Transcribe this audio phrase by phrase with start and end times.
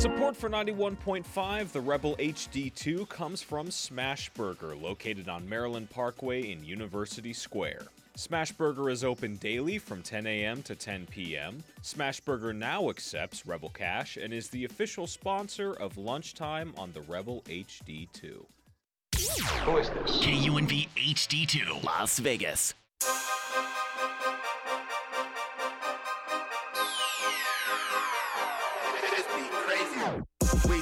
[0.00, 7.34] Support for 91.5, the Rebel HD2, comes from Smashburger, located on Maryland Parkway in University
[7.34, 7.82] Square.
[8.16, 10.62] Smashburger is open daily from 10 a.m.
[10.62, 11.62] to 10 p.m.
[11.82, 17.42] Smashburger now accepts Rebel Cash and is the official sponsor of Lunchtime on the Rebel
[17.42, 18.46] HD2.
[19.64, 20.24] Who is this?
[20.24, 21.84] KUNV HD2.
[21.84, 22.72] Las Vegas.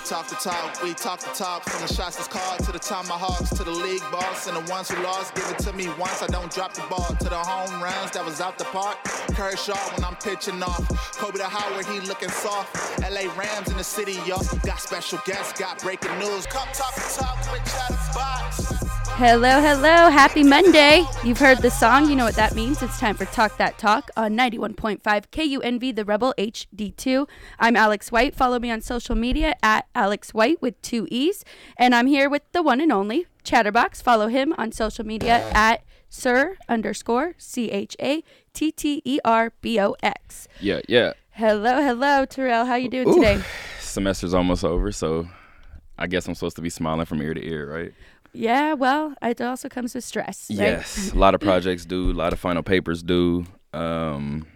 [0.09, 1.65] Talk the talk, we talk the talk.
[1.65, 4.91] From the shots that's called to the tomahawks to the league boss and the ones
[4.91, 5.35] who lost.
[5.35, 7.15] Give it to me once, I don't drop the ball.
[7.21, 8.97] To the home runs that was out the park.
[9.35, 10.89] Kershaw when I'm pitching off.
[11.19, 12.75] Kobe to Howard, he looking soft.
[13.03, 14.43] LA Rams in the city, y'all.
[14.63, 16.47] Got special guests, got breaking news.
[16.47, 18.88] Come talk the talk with Chatterbox.
[19.19, 20.11] Hello, hello.
[20.11, 21.03] Happy Monday.
[21.25, 22.09] You've heard the song.
[22.09, 22.81] You know what that means.
[22.85, 27.29] It's time for Talk That Talk on 91.5 KUNV, the Rebel HD2.
[27.59, 28.37] I'm Alex White.
[28.37, 31.45] Follow me on social media at Alex White with two E's.
[31.77, 34.01] And I'm here with the one and only Chatterbox.
[34.01, 39.53] Follow him on social media at Sir underscore C H A T T E R
[39.61, 40.47] B O X.
[40.61, 41.15] Yeah, yeah.
[41.31, 42.69] Hello, hello, Terrel.
[42.69, 43.17] How you doing Ooh.
[43.17, 43.43] today?
[43.81, 45.29] Semester's almost over, so
[45.99, 47.93] I guess I'm supposed to be smiling from ear to ear, right?
[48.41, 50.47] Yeah, well, it also comes with stress.
[50.51, 50.59] Right?
[50.59, 51.13] Yes.
[51.13, 53.45] A lot of projects do, a lot of final papers do.
[53.73, 54.47] Um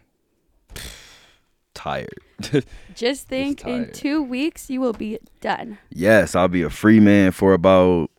[1.75, 2.19] tired.
[2.95, 5.79] Just think in two weeks you will be done.
[5.91, 8.11] yes, I'll be a free man for about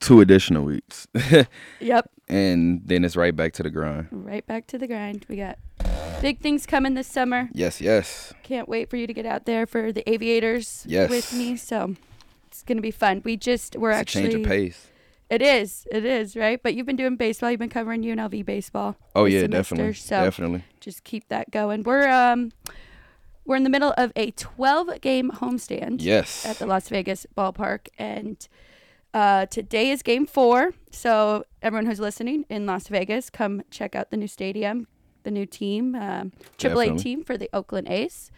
[0.00, 1.06] two additional weeks.
[1.80, 2.10] Yep.
[2.28, 4.08] and then it's right back to the grind.
[4.10, 5.26] Right back to the grind.
[5.28, 5.58] We got
[6.22, 7.48] big things coming this summer.
[7.52, 8.32] Yes, yes.
[8.42, 11.10] Can't wait for you to get out there for the aviators Yes.
[11.10, 11.56] with me.
[11.56, 11.96] So
[12.60, 13.22] it's gonna be fun.
[13.24, 14.86] We just we're It's actually a change of pace.
[15.30, 16.60] It is, it is, right?
[16.62, 17.50] But you've been doing baseball.
[17.50, 18.96] You've been covering UNLV baseball.
[19.14, 19.92] Oh yeah, semester, definitely.
[19.94, 20.64] So Definitely.
[20.80, 21.84] just keep that going.
[21.84, 22.52] We're um
[23.46, 26.44] we're in the middle of a 12 game homestand Yes.
[26.44, 28.46] at the Las Vegas ballpark and
[29.14, 30.72] uh, today is game four.
[30.92, 34.86] So everyone who's listening in Las Vegas, come check out the new stadium,
[35.24, 37.02] the new team, um, Triple A Definitely.
[37.02, 38.30] team for the Oakland A's.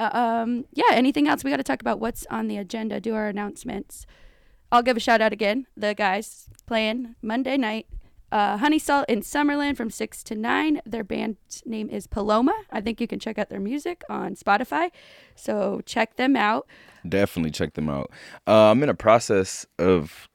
[0.00, 0.92] Uh, um, yeah.
[0.92, 2.00] Anything else we got to talk about?
[2.00, 3.00] What's on the agenda?
[3.00, 4.06] Do our announcements.
[4.72, 5.66] I'll give a shout out again.
[5.76, 7.86] The guys playing Monday night.
[8.32, 10.80] Uh, Honey Salt in Summerlin from 6 to 9.
[10.86, 12.54] Their band name is Paloma.
[12.70, 14.90] I think you can check out their music on Spotify.
[15.34, 16.66] So check them out.
[17.08, 18.10] Definitely check them out.
[18.46, 20.28] Uh, I'm in a process of,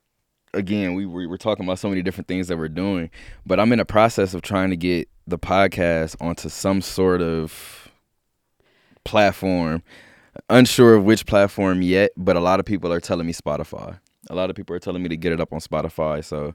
[0.53, 3.09] again, we we were talking about so many different things that we're doing,
[3.45, 7.84] but I'm in a process of trying to get the podcast onto some sort of
[9.05, 9.81] platform.
[10.49, 13.97] Unsure of which platform yet, but a lot of people are telling me Spotify.
[14.29, 16.23] A lot of people are telling me to get it up on Spotify.
[16.23, 16.53] So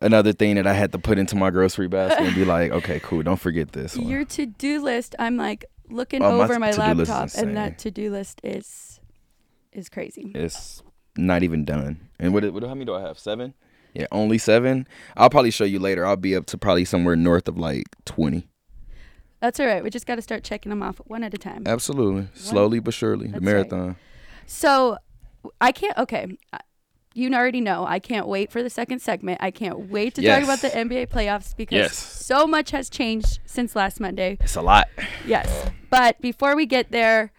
[0.00, 3.00] another thing that I had to put into my grocery basket and be like, okay,
[3.00, 4.06] cool, don't forget this one.
[4.08, 7.90] Your to do list, I'm like looking Oh, over my, is laptop, and that to
[7.90, 9.00] do list is
[9.72, 10.30] is crazy.
[10.34, 10.82] It's
[11.16, 12.08] not even done.
[12.20, 13.18] And what, what how many do I have?
[13.18, 13.54] Seven?
[13.94, 14.86] Yeah, only seven.
[15.16, 16.06] I'll probably show you later.
[16.06, 18.48] I'll be up to probably somewhere north of like twenty.
[19.40, 19.82] That's all right.
[19.84, 21.62] We just got to start checking them off one at a time.
[21.66, 23.28] Absolutely, slowly but surely.
[23.28, 23.70] That's the right.
[23.70, 23.96] marathon.
[24.46, 24.98] So
[25.60, 25.96] I can't.
[25.96, 26.58] Okay, uh,
[27.14, 27.84] you already know.
[27.86, 29.38] I can't wait for the second segment.
[29.40, 31.96] I can't wait to talk about the NBA playoffs because Yes.
[31.96, 34.38] so much has changed since last Monday.
[34.40, 34.88] It's a lot.
[35.26, 37.32] Yes, but before we get there,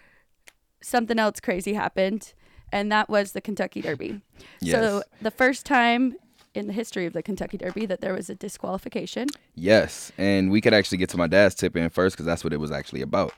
[0.82, 2.34] something else crazy happened,
[2.72, 4.22] and that was the Kentucky Derby.
[4.62, 4.76] Yes.
[4.76, 6.16] So the first time
[6.54, 9.28] in the history of the Kentucky Derby that there was a disqualification.
[9.56, 12.54] Yes, and we could actually get to my dad's tip in first because that's what
[12.54, 13.34] it was actually about.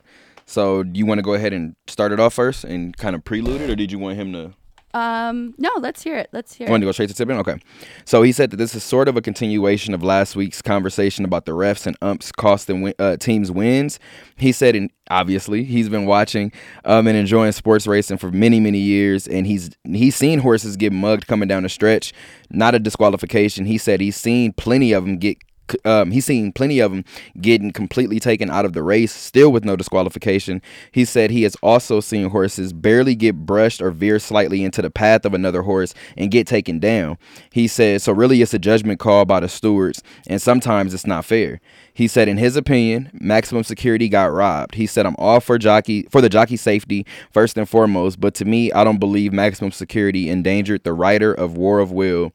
[0.46, 3.24] So, do you want to go ahead and start it off first and kind of
[3.24, 4.54] prelude it, or did you want him to?
[4.94, 6.30] Um, no, let's hear it.
[6.32, 7.38] Let's hear You want to go straight to tipping?
[7.38, 7.58] Okay.
[8.06, 11.46] So he said that this is sort of a continuation of last week's conversation about
[11.46, 14.00] the refs and umps costing win- uh, teams wins.
[14.38, 16.52] He said, and obviously he's been watching
[16.86, 20.92] um, and enjoying sports racing for many, many years, and he's he's seen horses get
[20.92, 22.14] mugged coming down the stretch.
[22.50, 23.66] Not a disqualification.
[23.66, 25.38] He said he's seen plenty of them get.
[25.86, 27.06] Um, he's seen plenty of them
[27.40, 30.62] getting completely taken out of the race, still with no disqualification.
[30.92, 34.90] He said he has also seen horses barely get brushed or veer slightly into the
[34.90, 37.18] path of another horse and get taken down.
[37.52, 41.26] He said, so really it's a judgment call by the stewards, and sometimes it's not
[41.26, 41.62] fair.
[41.94, 44.76] He said, in his opinion, maximum security got robbed.
[44.76, 48.46] He said, I'm all for jockey for the jockey safety first and foremost, but to
[48.46, 52.32] me, I don't believe maximum security endangered the rider of War of Will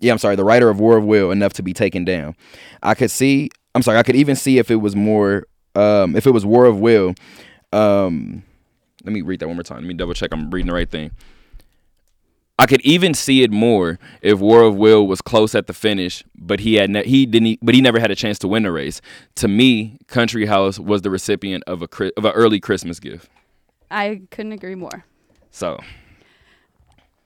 [0.00, 2.34] yeah, I'm sorry, the writer of War of Will enough to be taken down.
[2.82, 6.26] I could see, I'm sorry, I could even see if it was more, um, if
[6.26, 7.14] it was War of Will.
[7.72, 8.42] Um,
[9.04, 9.78] let me read that one more time.
[9.78, 11.10] Let me double check I'm reading the right thing.
[12.58, 16.22] I could even see it more if War of Will was close at the finish,
[16.36, 18.70] but he had ne- he didn't but he never had a chance to win the
[18.70, 19.00] race.
[19.36, 21.88] To me, Country House was the recipient of a
[22.18, 23.30] of an early Christmas gift.
[23.90, 25.06] I couldn't agree more.
[25.50, 25.80] So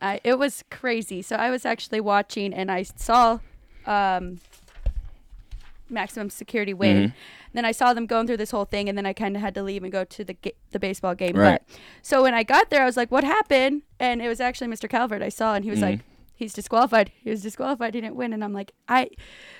[0.04, 1.22] I, it was crazy.
[1.22, 3.38] So I was actually watching and I saw
[3.86, 4.40] um,
[5.88, 6.96] maximum security win.
[7.08, 7.16] Mm-hmm.
[7.54, 9.54] Then I saw them going through this whole thing, and then I kind of had
[9.54, 11.36] to leave and go to the ga- the baseball game.
[11.36, 11.62] Right.
[11.64, 14.66] But so when I got there, I was like, "What happened?" And it was actually
[14.66, 14.88] Mr.
[14.88, 15.90] Calvert I saw, and he was Mm-hmm.
[15.90, 16.00] like,
[16.34, 17.12] "He's disqualified.
[17.22, 17.94] He was disqualified.
[17.94, 19.10] He didn't win." And I'm like, "I."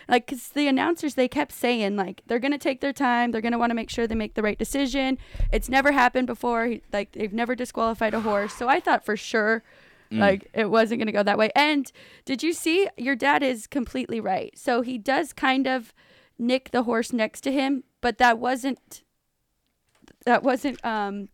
[0.09, 3.59] Like, cause the announcers they kept saying like they're gonna take their time, they're gonna
[3.59, 5.17] want to make sure they make the right decision.
[5.53, 6.67] It's never happened before.
[6.67, 9.63] He, like they've never disqualified a horse, so I thought for sure
[10.15, 10.21] Mm.
[10.21, 11.51] like it wasn't going to go that way.
[11.57, 11.91] And
[12.25, 14.57] did you see your dad is completely right.
[14.57, 15.93] So he does kind of
[16.39, 19.03] nick the horse next to him, but that wasn't
[20.27, 21.29] that wasn't um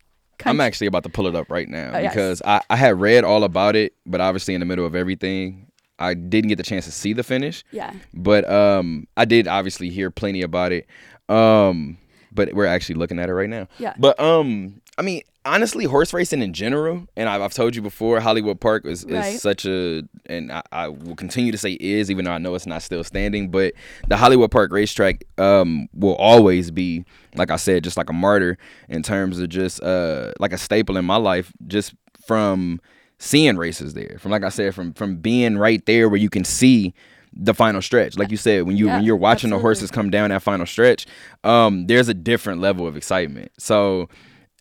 [0.46, 2.14] I'm actually about to pull it up right now Oh, yes.
[2.14, 5.66] because I, I had read all about it, but obviously in the middle of everything,
[5.98, 7.62] I didn't get the chance to see the finish.
[7.72, 7.92] yeah.
[8.14, 10.86] But um, I did obviously hear plenty about it.
[11.28, 11.98] Um,
[12.32, 13.68] but we're actually looking at it right now.
[13.78, 13.94] Yeah.
[13.98, 18.20] But um, I mean, honestly, horse racing in general, and I've, I've told you before,
[18.20, 19.40] Hollywood Park is, is Right.
[19.40, 22.66] such a, and I, I will continue to say is, even though I know it's
[22.66, 23.50] not still standing.
[23.50, 23.74] But
[24.08, 27.04] the Hollywood Park racetrack um will always be,
[27.34, 30.96] like I said, just like a martyr in terms of just uh like a staple
[30.96, 31.94] in my life, just
[32.26, 32.80] from
[33.18, 34.16] seeing races there.
[34.18, 36.94] From like I said, from from being right there where you can see
[37.32, 38.16] the final stretch.
[38.16, 40.66] Like you said, when you Yeah, when you're watching the horses come down that final
[40.66, 41.06] stretch,
[41.44, 43.52] um, there's a different level of excitement.
[43.58, 44.08] So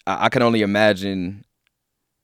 [0.05, 1.43] I, I can only imagine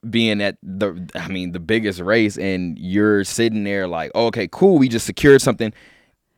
[0.07, 4.47] being at the I mean the biggest race and you're sitting there like, oh, okay,
[4.51, 5.73] cool, we just secured something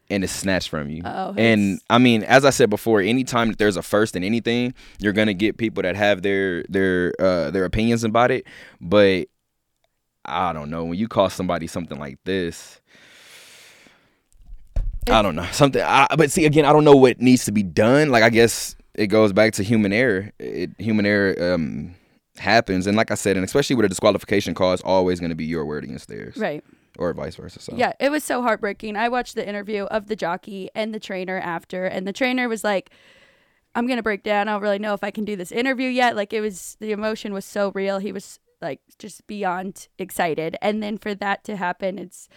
[0.09, 1.01] and it's snatched from you.
[1.03, 4.73] Oh, and I mean, as I said before, anytime that there's a first in anything,
[4.99, 8.45] you're gonna get people that have their their uh their opinions about it.
[8.79, 9.27] But
[10.23, 12.81] I don't know, when you call somebody something like this,
[15.09, 15.47] I don't know.
[15.51, 18.09] Something I, but see again, I don't know what needs to be done.
[18.09, 20.31] Like I guess it goes back to human error.
[20.39, 21.95] It, human error um
[22.37, 25.45] happens and like I said, and especially with a disqualification call, it's always gonna be
[25.45, 26.37] your word against theirs.
[26.37, 26.63] Right.
[26.97, 27.59] Or vice versa.
[27.61, 28.95] So Yeah, it was so heartbreaking.
[28.95, 32.63] I watched the interview of the jockey and the trainer after, and the trainer was
[32.63, 32.89] like,
[33.75, 34.47] I'm going to break down.
[34.47, 36.15] I don't really know if I can do this interview yet.
[36.15, 37.99] Like, it was, the emotion was so real.
[37.99, 40.57] He was like just beyond excited.
[40.61, 42.27] And then for that to happen, it's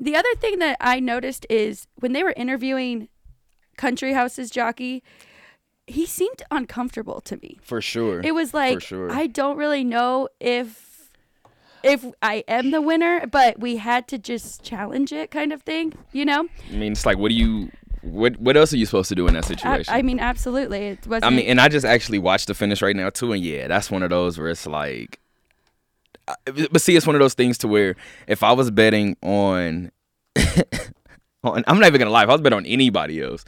[0.00, 3.08] the other thing that I noticed is when they were interviewing
[3.76, 5.02] Country House's jockey,
[5.86, 7.58] he seemed uncomfortable to me.
[7.62, 8.20] For sure.
[8.24, 9.10] It was like sure.
[9.12, 11.10] I don't really know if
[11.82, 15.92] if I am the winner, but we had to just challenge it, kind of thing.
[16.12, 16.48] You know?
[16.70, 17.70] I mean, it's like, what do you,
[18.02, 19.94] what, what else are you supposed to do in that situation?
[19.94, 20.88] I mean, absolutely.
[20.88, 21.26] It wasn't.
[21.26, 23.88] I mean, and I just actually watched the finish right now too, and yeah, that's
[23.90, 25.25] one of those where it's like, I-
[26.44, 27.96] but see, it's one of those things to where
[28.26, 29.90] if I was betting on,
[31.44, 33.44] on, I'm not even gonna lie, if I was betting on anybody else,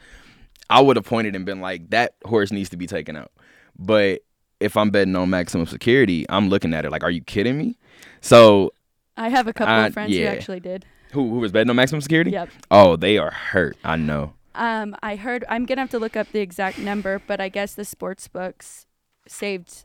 [0.71, 3.33] I would have pointed and been like, that horse needs to be taken out.
[3.79, 4.21] But
[4.61, 7.79] if I'm betting on maximum security, I'm looking at it like, are you kidding me?
[8.21, 8.73] So
[9.17, 10.87] I have a couple uh, of friends who actually did.
[11.13, 12.31] who who was betting on maximum security?
[12.31, 12.51] Yep.
[12.71, 13.77] Oh, they are hurt.
[13.85, 14.35] I know.
[14.55, 15.45] Um, I heard.
[15.49, 18.87] I'm gonna have to look up the exact number, but I guess the sports books
[19.27, 19.85] saved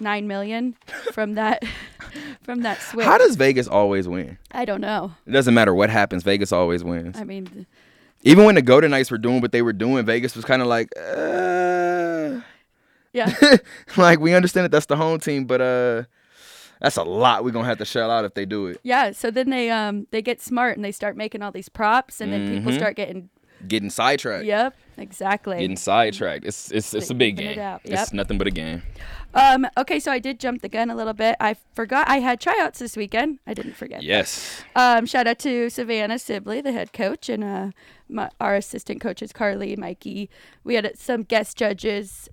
[0.00, 0.76] nine million
[1.12, 1.62] from that
[2.42, 3.06] from that switch.
[3.06, 4.38] How does Vegas always win?
[4.52, 5.12] I don't know.
[5.26, 6.22] It doesn't matter what happens.
[6.22, 7.18] Vegas always wins.
[7.18, 7.66] I mean,
[8.22, 10.68] Even when the Golden Knights were doing what they were doing, Vegas was kind of
[10.68, 12.40] like, uh,
[13.12, 13.32] yeah.
[13.96, 16.02] like we understand that that's the home team, but uh,
[16.80, 18.80] that's a lot we're gonna have to shell out if they do it.
[18.82, 22.20] Yeah, so then they um they get smart and they start making all these props
[22.20, 22.76] and then people Mhm.
[22.76, 23.28] start getting
[23.68, 24.44] Getting sidetracked.
[24.44, 25.58] Yep, exactly.
[25.58, 26.44] Getting sidetracked.
[26.44, 27.78] It's it's it's a big Even it game.
[27.84, 28.82] It's nothing but a game.
[29.34, 31.36] Um okay, so I did jump the gun a little bit.
[31.40, 33.38] I forgot I had tryouts this weekend.
[33.46, 34.02] I didn't forget.
[34.02, 34.62] Yes.
[34.74, 37.70] Um shout out to Savannah Sibley, the head coach and uh
[38.08, 40.30] my, our assistant coaches Carly, Mikey.
[40.64, 42.28] We had some guest judges,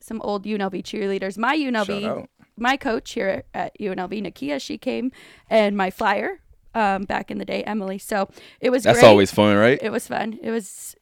[0.00, 1.38] some old UNLV cheerleaders.
[1.38, 2.30] My Shout UNLV out.
[2.56, 5.12] my coach here at UNLV, Nakia, she came
[5.48, 6.40] and my flyer
[6.74, 7.98] um back in the day, Emily.
[7.98, 8.28] So
[8.60, 9.08] it was That's great.
[9.08, 9.78] always fun, right?
[9.82, 10.38] it was fun.
[10.42, 10.94] It was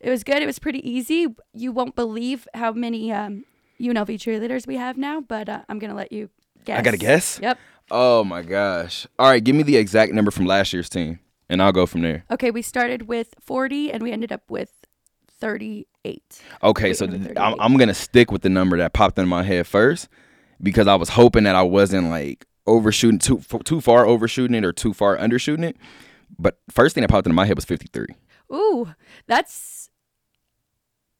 [0.00, 0.42] it was good.
[0.42, 1.26] It was pretty easy.
[1.52, 3.44] You won't believe how many um,
[3.80, 6.28] UNLV cheerleaders we have now, but uh, I'm gonna let you
[6.64, 6.78] guess.
[6.78, 7.38] I gotta guess.
[7.42, 7.58] Yep.
[7.90, 9.06] Oh my gosh.
[9.18, 12.02] All right, give me the exact number from last year's team, and I'll go from
[12.02, 12.24] there.
[12.30, 14.72] Okay, we started with 40 and we ended up with
[15.40, 16.40] 38.
[16.62, 17.56] Okay, so th- I'm, 38.
[17.60, 20.08] I'm gonna stick with the number that popped in my head first
[20.62, 24.64] because I was hoping that I wasn't like overshooting too f- too far overshooting it
[24.64, 25.76] or too far undershooting it.
[26.38, 28.06] But first thing that popped into my head was 53.
[28.52, 28.94] Ooh,
[29.26, 29.88] that's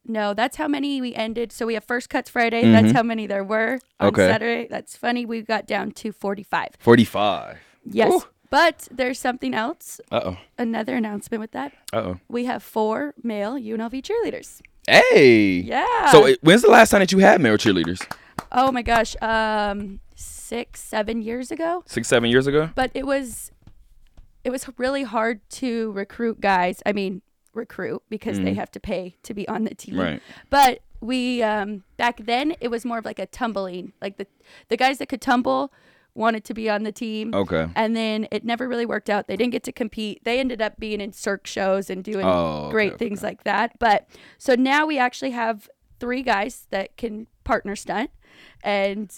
[0.06, 1.50] no, that's how many we ended.
[1.52, 2.62] So we have first cuts Friday.
[2.62, 2.72] Mhm.
[2.72, 4.28] That's how many there were on Okay.
[4.28, 4.66] Saturday.
[4.68, 5.24] That's funny.
[5.24, 6.68] We got down to 45.
[6.78, 7.58] 45.
[7.86, 8.12] Yes.
[8.12, 8.22] Ooh.
[8.50, 10.00] But there's something else.
[10.12, 10.36] Uh oh.
[10.58, 11.72] Another announcement with that.
[11.92, 12.20] Uh oh.
[12.28, 14.60] We have four male UNLV cheerleaders.
[14.86, 15.60] Hey.
[15.62, 16.10] Yeah.
[16.12, 18.06] So it- when's the last time that you had male cheerleaders?
[18.52, 19.16] Oh my gosh.
[19.22, 21.82] Um, six, seven years ago.
[21.86, 22.70] Six, seven years ago.
[22.74, 23.52] But it was
[24.44, 26.82] it was really hard to recruit guys.
[26.84, 27.22] I mean,
[27.54, 29.98] recruit because they have to pay to be on the team.
[29.98, 30.22] Right.
[30.50, 33.92] But we um back then it was more of like a tumbling.
[34.02, 34.26] Like the
[34.68, 35.72] the guys that could tumble
[36.14, 37.34] wanted to be on the team.
[37.34, 37.66] Okay.
[37.74, 39.26] And then it never really worked out.
[39.26, 40.22] They didn't get to compete.
[40.24, 43.06] They ended up being in Cirque shows and doing Oh, okay, great okay.
[43.06, 43.78] things like that.
[43.78, 45.68] But so now we actually have
[45.98, 48.10] three guys that can partner stunt,
[48.62, 49.12] and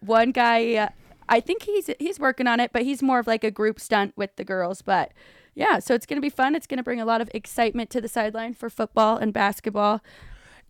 [0.00, 0.74] one guy.
[0.74, 0.88] Uh,
[1.28, 4.12] I think he's he's working on it, but he's more of like a group stunt
[4.16, 4.82] with the girls.
[4.82, 5.12] But
[5.54, 6.54] yeah, so it's gonna be fun.
[6.54, 10.02] It's gonna bring a lot of excitement to the sideline for football and basketball.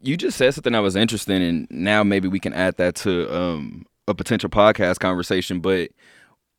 [0.01, 3.35] You just said something I was interesting, and now maybe we can add that to
[3.35, 5.61] um, a potential podcast conversation.
[5.61, 5.91] But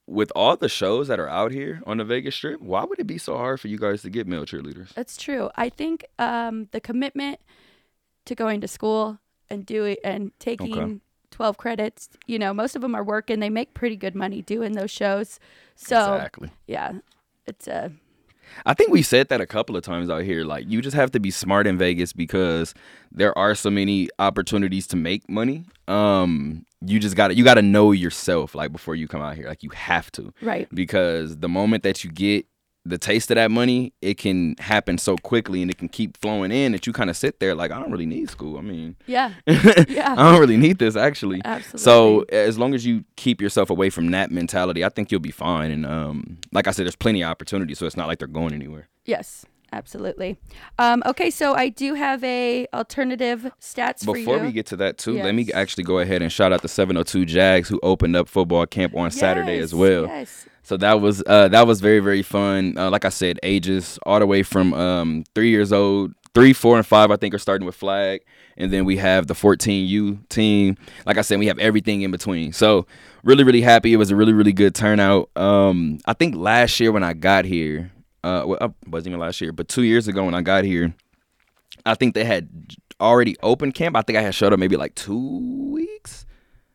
[0.08, 3.08] with all the shows that are out here on the Vegas Strip, why would it
[3.08, 4.94] be so hard for you guys to get male cheerleaders?
[4.94, 5.50] That's true.
[5.56, 7.40] I think um, the commitment
[8.26, 9.20] to going to school
[9.50, 11.00] and doing and taking Okay.
[11.32, 13.40] 12 credits, you know, most of them are working.
[13.40, 15.40] They make pretty good money doing those shows.
[15.76, 16.52] So, Exactly.
[16.68, 16.94] yeah,
[17.46, 17.92] it's a
[18.66, 20.44] I think we said that a couple of times out here.
[20.44, 22.74] Like, you just have to be smart in Vegas because
[23.12, 25.66] there are so many opportunities to make money.
[25.88, 29.36] Um, you just got to you got to know yourself like before you come out
[29.36, 29.48] here.
[29.48, 30.34] Like, you have to.
[30.42, 30.68] right.
[30.74, 32.46] because the moment that you get
[32.88, 36.51] the taste of that money, it can happen so quickly and it can keep flowing
[36.51, 38.58] in that you kind of sit there like, I don't really need school.
[38.58, 39.34] I mean, Yeah.
[39.48, 40.15] yeah.
[40.17, 41.41] I don't really need this actually.
[41.44, 41.79] Absolutely.
[41.79, 45.32] So as long as you keep yourself away from that mentality, I think you'll be
[45.32, 45.72] fine.
[45.72, 48.53] And um, like I said, there's plenty of opportunity, so it's not like they're going
[48.53, 48.88] anywhere.
[49.06, 49.46] Yes.
[49.74, 50.38] Absolutely.
[50.79, 54.98] Um, okay, so I do have a alternative stats for Before we get to that
[54.98, 58.29] too, let me actually go ahead and shout out the 702 Jags who opened up
[58.29, 60.06] football camp on Saturday as well.
[60.06, 60.48] Yes.
[60.68, 62.78] So that was uh, that was very very fun.
[62.78, 66.76] Uh, like I said, ages all the way from um, three years old, three, four,
[66.76, 67.10] and five.
[67.10, 68.20] I think are starting with flag,
[68.58, 70.76] and then we have the 14U team.
[71.06, 72.52] Like I said, we have everything in between.
[72.52, 72.86] So
[73.24, 73.94] really really happy.
[73.94, 75.30] It was a really really good turnout.
[75.38, 77.90] Um, I think last year when I got here,
[78.26, 80.94] uh, well, uh, wasn't even last year, but two years ago when I got here,
[81.86, 82.50] I think they had
[83.00, 83.96] already opened camp.
[83.96, 86.26] I think I had showed up maybe like two weeks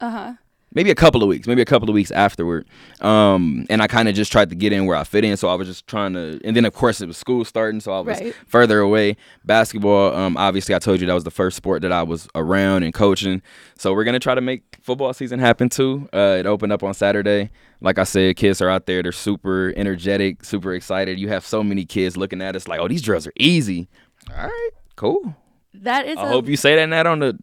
[0.00, 0.32] Uh huh.
[0.74, 2.66] Maybe a couple of weeks, maybe a couple of weeks afterward.
[3.00, 5.36] Um, and I kind of just tried to get in where I fit in.
[5.36, 7.92] So I was just trying to, and then of course it was school starting, so
[7.92, 8.34] I was Right.
[8.46, 9.16] further away.
[9.44, 12.82] Basketball, um, obviously I told you that was the first sport that I was around
[12.82, 13.42] and coaching.
[13.76, 16.08] So we're gonna try to make football season happen too.
[16.12, 17.50] Uh, it opened up on Saturday.
[17.80, 19.02] Like I said, kids are out there.
[19.02, 21.18] They're super energetic, super excited.
[21.18, 23.88] You have so many kids looking at us like, oh, these drills are easy.
[24.30, 25.34] All right, cool.
[25.74, 27.38] That is I a, hope you say that now on the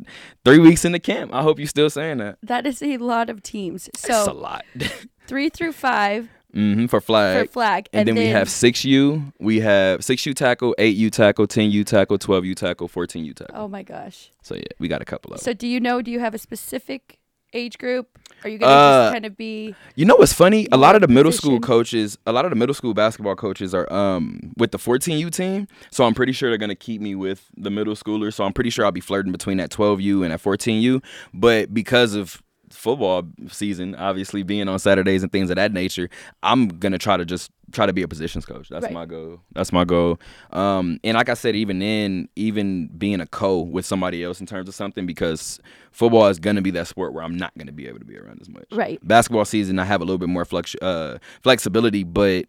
[0.46, 1.34] three weeks in the camp.
[1.34, 2.38] I hope you're still saying that.
[2.44, 3.88] that is a lot of teams.
[3.90, 4.66] It's a lot.
[5.28, 7.46] three through five hmm for flag.
[7.46, 9.32] for flag, and, then, we have six U.
[9.40, 13.24] We have six U tackle, eight U tackle, ten U tackle, twelve U tackle, fourteen
[13.26, 13.56] U tackle.
[13.56, 14.32] Oh my gosh.
[14.42, 15.42] So yeah, we got a couple of.
[15.42, 16.02] So do you know?
[16.02, 17.19] Do you have a specific
[17.54, 18.08] age group?
[18.44, 19.76] Are you gonna Uh, just kind of be?
[19.96, 20.68] You know what's funny?
[20.72, 23.74] A lot of the middle school coaches, a lot of the middle school basketball coaches
[23.74, 25.68] are um with the 14U team.
[25.92, 28.34] So I'm pretty sure they're gonna keep me with the middle schoolers.
[28.36, 31.02] So I'm pretty sure I'll be flirting between that 12U and that 14U.
[31.34, 36.10] But because of football season, obviously being on Saturdays and things of that nature,
[36.44, 38.68] I'm gonna try to just try to be a positions coach.
[38.70, 38.94] That's Right.
[38.94, 39.42] my goal.
[39.54, 40.20] That's my goal.
[40.52, 44.46] Um, and like I said, even then, even being a co with somebody else in
[44.48, 45.60] terms of something, because
[45.92, 48.40] football is gonna be that sport where I'm not gonna be able to be around
[48.42, 49.00] as much Right.
[49.08, 52.46] basketball season I have a little bit more flux, uh, flexibility, but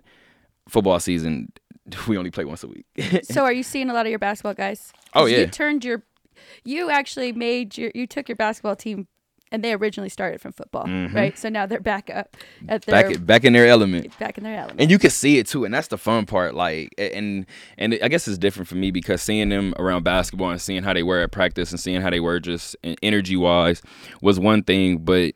[0.69, 1.53] football season
[2.09, 2.87] we only play once a week.
[3.25, 4.93] So are you seeing a lot of your basketball guys?
[5.15, 5.39] Oh yeah.
[5.39, 6.03] You turned your,
[6.65, 9.07] you actually made your, you took your basketball team,
[9.53, 11.37] and they originally started from football, right?
[11.37, 12.37] So now they're back up
[12.69, 13.13] at their Mm-hmm.
[13.13, 14.19] back back in their element.
[14.19, 14.81] back in their element.
[14.81, 16.55] And you can see it too, and that's the fun part.
[16.55, 17.47] Like, and
[17.79, 20.93] and I guess it's different for me because seeing them around basketball and seeing how
[20.93, 23.83] they were at practice and seeing how they were just energy wise
[24.23, 25.35] was one thing, but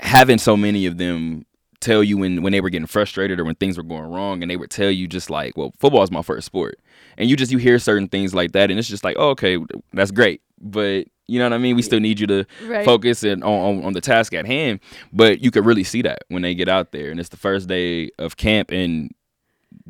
[0.00, 1.46] having so many of them
[1.80, 4.50] tell you when when they were getting frustrated or when things were going wrong, and
[4.50, 6.78] they would tell you just like, "Well, football is my first sport,"
[7.18, 9.58] and you just you hear certain things like that, and it's just like, "Oh, okay,
[9.92, 11.76] that's great," but you know what I mean.
[11.76, 12.84] We still need you to Right.
[12.84, 14.80] focus and on, on on the task at hand,
[15.12, 17.68] but you could really see that when they get out there, and it's the first
[17.68, 19.10] day of camp, and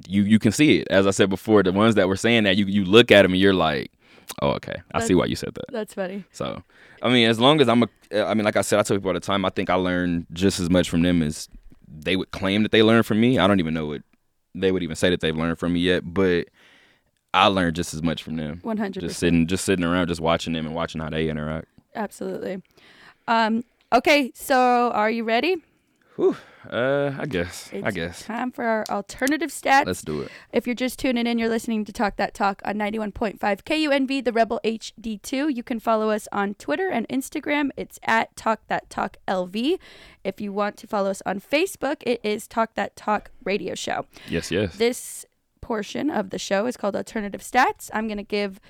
[0.08, 0.88] you you can see it.
[0.90, 3.32] As I said before, the ones that were saying that, you you look at them
[3.32, 3.90] and you're like,
[4.42, 6.24] "Oh, okay, I see why you said that." That's funny.
[6.32, 6.62] So,
[7.02, 9.10] I mean, as long as I'm a, I mean, like I said, I tell people
[9.10, 11.48] all the time, I think I learned just as much from them as
[11.86, 13.38] they would claim that they learned from me.
[13.38, 14.02] I don't even know what
[14.54, 16.46] they would even say that they've learned from me yet, but
[17.34, 18.60] I learned just as much from them.
[18.62, 21.66] One hundred Just sitting, just sitting around, just watching them and watching how they interact.
[21.94, 22.62] Absolutely.
[23.28, 23.64] Um.
[23.92, 24.30] Okay.
[24.34, 25.56] So are you ready?
[26.16, 26.36] Whew,
[26.70, 27.70] Uh, I guess.
[27.72, 28.24] I guess.
[28.24, 29.84] Time for our alternative stats.
[29.86, 30.30] Let's do it.
[30.52, 34.32] If you're just tuning in, you're listening to Talk That Talk on 91.5 KUNV, the
[34.32, 35.52] Rebel HD2.
[35.52, 37.70] You can follow us on Twitter and Instagram.
[37.76, 39.76] It's at Talk That Talk LV.
[40.22, 44.06] If you want to follow us on Facebook, it is Talk That Talk Radio Show.
[44.28, 44.76] Yes, yes.
[44.76, 45.26] This
[45.64, 47.90] portion of the show is called Alternative Stats.
[47.94, 48.61] I'm going to give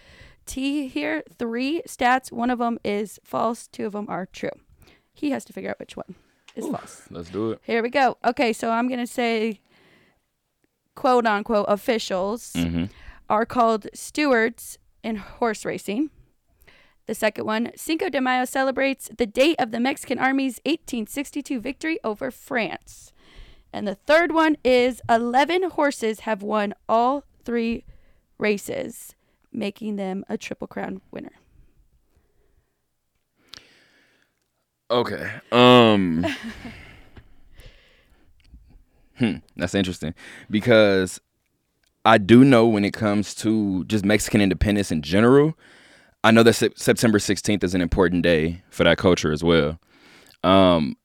[0.46, 2.30] T here three stats.
[2.30, 4.50] One of them is false, two of them are true.
[5.12, 6.14] He has to figure out which one
[6.54, 7.02] is false.
[7.10, 7.60] Let's do it.
[7.64, 8.16] Here we go.
[8.24, 9.60] Okay, so I'm going to say
[10.94, 12.90] quote unquote officials Mhm.
[13.28, 16.10] are called stewards in horse racing.
[17.06, 21.98] The second one, Cinco de Mayo celebrates the date of the Mexican Army's 1862 victory
[22.04, 23.12] over France.
[23.74, 27.84] And the third one is 11 horses have won all three
[28.38, 29.16] races,
[29.52, 31.32] making them a Triple Crown winner.
[34.92, 35.28] Okay.
[35.50, 36.24] Um.
[39.16, 39.38] hmm.
[39.56, 40.14] That's interesting
[40.48, 41.20] because
[42.04, 45.58] I do know when it comes to just Mexican independence in general.
[46.22, 49.80] I know that Sep- September 16th is an important day for that culture as well.
[50.44, 50.96] Um,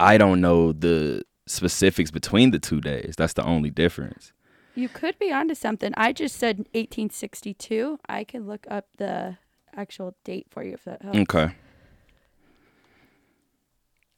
[0.00, 3.14] I don't know the specifics between the two days.
[3.16, 4.32] That's the only difference.
[4.74, 5.92] You could be onto something.
[5.96, 7.98] I just said 1862.
[8.08, 9.36] I can look up the
[9.76, 11.18] actual date for you if that helps.
[11.18, 11.54] Okay.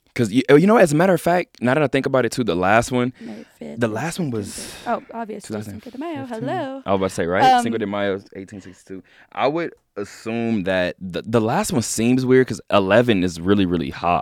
[0.05, 2.23] Because you, oh, you know, as a matter of fact, now that I think about
[2.23, 3.13] it too, the last one,
[3.59, 6.25] the last one was Oh, obviously Cinco de Mayo.
[6.27, 6.83] Hello.
[6.85, 7.51] I was about to say, right?
[7.51, 9.01] Um, Cinco de Mayo, 1862.
[9.31, 13.89] I would assume that the, the last one seems weird because 11 is really, really
[13.89, 14.21] high.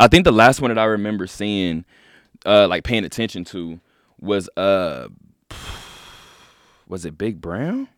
[0.00, 1.84] I think the last one that I remember seeing,
[2.46, 3.80] uh, like paying attention to,
[4.18, 5.08] was uh,
[6.88, 7.88] was it Big Brown?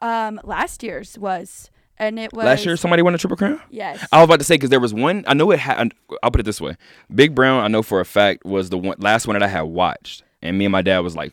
[0.00, 3.60] Um, last year's was, and it was Last year, somebody won a triple crown.
[3.70, 4.06] Yes.
[4.12, 5.24] I was about to say because there was one.
[5.26, 5.92] I know it had.
[6.22, 6.76] I'll put it this way:
[7.12, 9.62] Big Brown, I know for a fact, was the one last one that I had
[9.62, 11.32] watched, and me and my dad was like,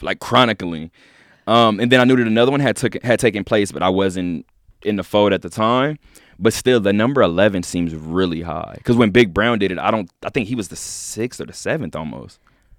[0.00, 0.90] like chronicling.
[1.46, 3.90] Um, and then I knew that another one had took had taken place, but I
[3.90, 4.46] wasn't
[4.82, 5.98] in the fold at the time.
[6.38, 9.90] But still, the number eleven seems really high because when Big Brown did it, I
[9.90, 10.10] don't.
[10.24, 12.38] I think he was the sixth or the seventh almost.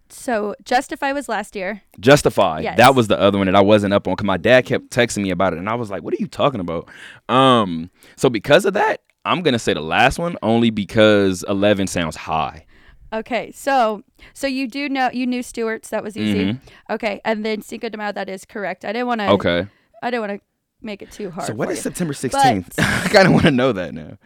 [0.09, 1.81] So Justify was last year.
[1.99, 2.59] Justify.
[2.61, 2.77] Yes.
[2.77, 5.23] That was the other one that I wasn't up on because my dad kept texting
[5.23, 6.87] me about it, and I was like, "What are you talking about?"
[7.29, 12.15] Um, so because of that, I'm gonna say the last one only because 11 sounds
[12.15, 12.65] high.
[13.11, 15.89] Okay, so so you do know you knew stewards.
[15.89, 16.45] That was easy.
[16.53, 16.59] Mhm.
[16.89, 18.11] Okay, and then Cinco de Mayo.
[18.11, 18.85] That is correct.
[18.85, 19.29] I didn't want to.
[19.29, 19.67] Okay.
[20.01, 20.45] I didn't want to
[20.83, 21.47] make it too hard.
[21.47, 21.83] So what is you.
[21.83, 22.73] September 16th?
[22.77, 24.17] I kind of want to know that now.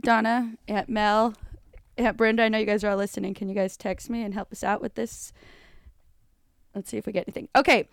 [0.00, 1.34] Donna, Aunt Mel,
[1.98, 3.34] Aunt Brenda, I know you guys are all listening.
[3.34, 5.32] Can you guys text me and help us out with this?
[6.74, 7.48] Let's see if we get anything.
[7.56, 7.88] Okay.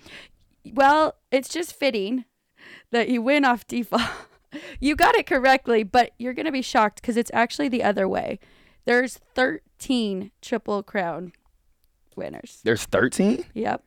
[0.73, 2.25] Well, it's just fitting
[2.91, 4.03] that you win off default.
[4.79, 8.08] you got it correctly, but you're going to be shocked because it's actually the other
[8.08, 8.39] way.
[8.86, 11.32] There's 13 Triple Crown
[12.15, 12.60] winners.
[12.63, 13.45] There's 13.
[13.53, 13.84] Yep.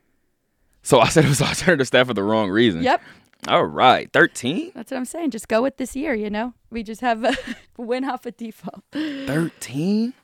[0.83, 2.83] So I said it was alternative staff for the wrong reason.
[2.83, 3.03] Yep.
[3.49, 4.73] All right, 13.
[4.75, 5.31] That's what I'm saying.
[5.31, 6.55] Just go with this year, you know?
[6.71, 7.35] We just have a
[7.79, 8.83] win off a default.
[8.93, 10.15] 13.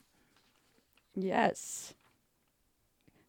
[1.14, 1.94] Yes.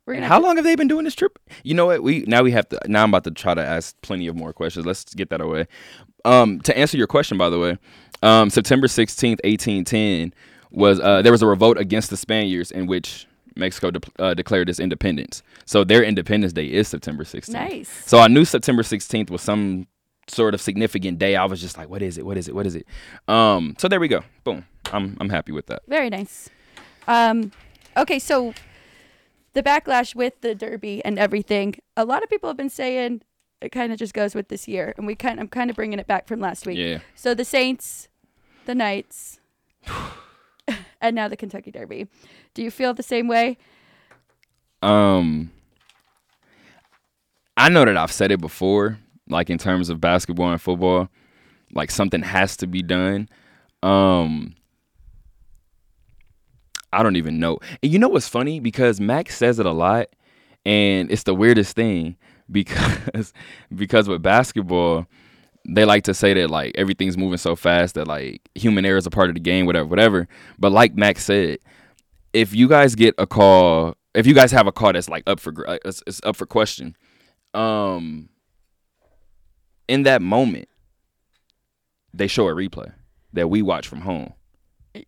[0.06, 1.38] We're gonna how to- long have they been doing this trip?
[1.64, 2.04] You know what?
[2.04, 2.80] We now we have to.
[2.88, 4.86] Now I'm about to try to ask plenty of more questions.
[4.86, 5.66] Let's get that away.
[6.26, 7.78] Um, to answer your question, by the way,
[8.22, 10.34] um, September 16th, 1810
[10.72, 14.70] was uh, there was a revolt against the Spaniards in which Mexico de- uh, declared
[14.70, 15.44] its independence.
[15.66, 17.50] So their Independence Day is September 16th.
[17.50, 17.90] Nice.
[18.06, 19.88] So I knew September 16th was some
[20.28, 21.36] sort of significant day.
[21.36, 22.26] I was just like, what is it?
[22.26, 22.56] What is it?
[22.56, 22.88] What is it?
[23.28, 24.22] Um, so there we go.
[24.44, 24.66] Boom.
[24.92, 25.84] I'm I'm happy with that.
[25.88, 26.50] Very nice.
[27.08, 27.52] Um,
[27.98, 28.54] okay, so
[29.54, 33.22] the backlash with the Derby and everything, a lot of people have been saying
[33.62, 36.00] it kind of just goes with this year, and we kind I'm kind of bringing
[36.00, 36.78] it back from last week.
[36.78, 37.00] Yeah.
[37.16, 38.08] So the Saints,
[38.66, 39.40] the Knights,
[41.04, 42.08] and now the Kentucky Derby.
[42.56, 43.58] Do you feel the same way?
[44.82, 45.52] Um,
[47.56, 48.98] I know that I've said it before,
[49.30, 51.10] like in terms of basketball and football,
[51.74, 53.30] like something has to be done.
[53.84, 54.56] Um,
[56.92, 57.60] I don't even know.
[57.82, 58.60] And you know what's funny?
[58.60, 60.08] Because Max says it a lot,
[60.66, 62.16] and it's the weirdest thing
[62.50, 63.34] because
[63.76, 65.08] because with basketball,
[65.68, 69.06] they like to say that like everything's moving so fast that like human error is
[69.06, 70.28] a part of the game, whatever, whatever.
[70.60, 71.60] But like Max said,
[72.34, 75.40] if you guys get a call, if you guys have a call that's like up
[75.40, 76.96] for gr- uh, it's, it's up for question,
[77.54, 78.30] um,
[79.88, 80.68] in that moment,
[82.14, 82.92] they show a replay
[83.34, 84.34] that we watch from home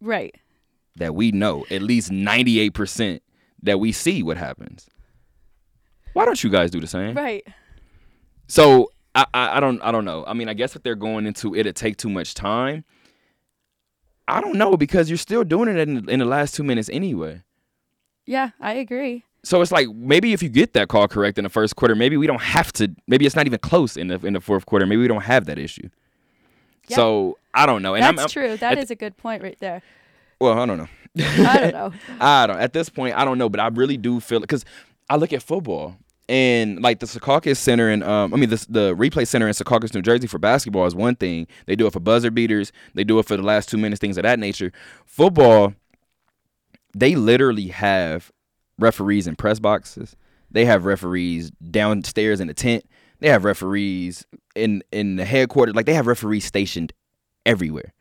[0.01, 0.35] Right.
[0.95, 3.21] that we know at least ninety eight percent
[3.61, 4.87] that we see what happens.
[6.13, 7.13] Why don't you guys do the same?
[7.15, 7.45] Right.
[8.47, 10.23] So I, I I don't I don't know.
[10.27, 12.83] I mean, I guess if they're going into it'd take too much time.
[14.27, 17.43] I don't know because you're still doing it in, in the last two minutes anyway.
[18.25, 19.23] Yeah, I agree.
[19.43, 22.17] So it's like maybe if you get that call correct in the first quarter, maybe
[22.17, 22.91] we don't have to.
[23.07, 24.85] Maybe it's not even close in the in the fourth quarter.
[24.87, 25.89] Maybe we don't have that issue.
[26.89, 27.93] So I don't know.
[27.95, 28.57] And That's I'm, I'm- true.
[28.57, 29.81] That at- is a good point right there.
[30.41, 30.87] Well, I don't know.
[31.19, 31.93] I don't know.
[32.19, 32.59] I don't.
[32.59, 34.65] At this point, I don't know, but I really do feel it because
[35.09, 35.95] I look at football
[36.27, 39.93] and like the Secaucus Center and um, I mean the the replay center in Secaucus,
[39.93, 41.47] New Jersey for basketball is one thing.
[41.65, 42.71] They do it for buzzer beaters.
[42.93, 44.71] They do it for the last two minutes, things of that nature.
[45.05, 45.73] Football,
[46.95, 48.31] they literally have
[48.79, 50.15] referees in press boxes.
[50.49, 52.85] They have referees downstairs in the tent.
[53.19, 55.75] They have referees in in the headquarters.
[55.75, 56.93] Like they have referees stationed
[57.45, 57.93] everywhere.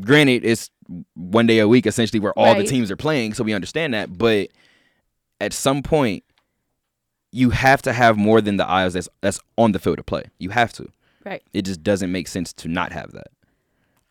[0.00, 0.70] Granted, it's
[1.14, 4.16] one day a week essentially where all the teams are playing, so we understand that.
[4.16, 4.48] But
[5.40, 6.24] at some point,
[7.32, 10.24] you have to have more than the eyes that's that's on the field to play.
[10.38, 10.88] You have to.
[11.24, 11.42] Right.
[11.52, 13.28] It just doesn't make sense to not have that.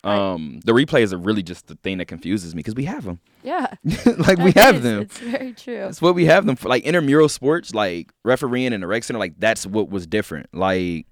[0.04, 0.16] Right.
[0.16, 3.18] Um, the replays are really just the thing that confuses me because we have them.
[3.42, 3.66] Yeah.
[4.18, 5.02] like we have is- them.
[5.02, 5.86] It's very true.
[5.86, 6.68] It's what we have them for.
[6.68, 10.46] Like intramural sports, like refereeing and the rec center, like that's what was different.
[10.54, 11.06] Like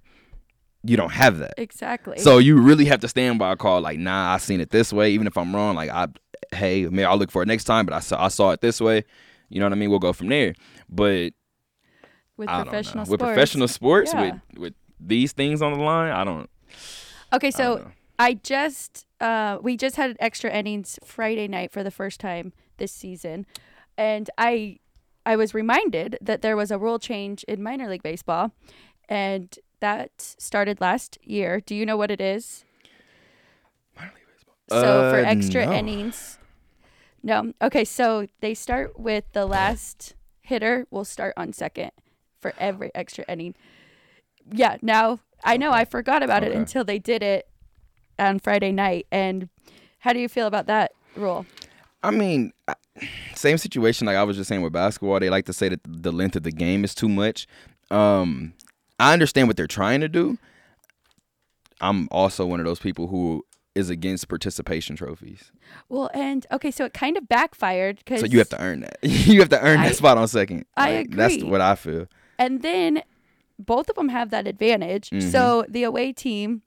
[0.84, 1.54] you don't have that.
[1.58, 2.18] Exactly.
[2.18, 3.80] So you really have to stand by a call.
[3.80, 5.10] Like, nah, I seen it this way.
[5.10, 6.06] Even if I'm wrong, like I,
[6.54, 7.86] hey, maybe I'll look for it next time.
[7.86, 9.04] But I saw I saw it this way.
[9.48, 9.90] You know what I mean?
[9.90, 10.54] We'll go from there.
[10.88, 11.32] But
[12.37, 13.11] with I don't professional know.
[13.11, 13.33] With sports.
[13.35, 14.20] professional sports, Yeah.
[14.53, 16.49] with with these things on the line, I don't.
[17.33, 17.92] Okay, I so don't know.
[18.18, 22.92] I just uh we just had extra innings Friday night for the first time this
[22.92, 23.46] season.
[23.99, 24.79] And I
[25.25, 28.53] I was reminded that there was a rule change in minor league baseball
[29.09, 31.61] and that started last year.
[31.61, 32.64] Do you know what it is?
[33.96, 34.55] Minor league baseball.
[34.70, 35.72] So for Uh, extra no.
[35.72, 36.38] innings.
[37.22, 37.53] No.
[37.61, 41.90] Okay, so they start with the last hitter will start on second
[42.50, 43.54] for every extra inning.
[44.50, 47.48] Yeah, now I know I forgot about it until they did it
[48.18, 49.06] on Friday night.
[49.11, 49.48] And
[49.98, 51.46] how do you feel about that rule?
[52.02, 52.52] I mean,
[53.35, 55.18] same situation like I was just saying with basketball.
[55.18, 57.48] They like to say that the length of the game is too much.
[57.90, 58.54] Um,
[59.00, 60.38] I understand what they're trying to do.
[61.80, 65.52] I'm also one of those people who is against participation trophies.
[65.90, 68.96] Well, and okay, so it kind of backfired because So you have to earn that.
[69.02, 70.64] you have to earn I- that spot on second.
[70.76, 72.06] I Like, That's what I feel.
[72.38, 73.03] And then
[73.59, 75.11] both of them have that advantage.
[75.11, 75.31] Mm-hmm.
[75.31, 76.62] So the away team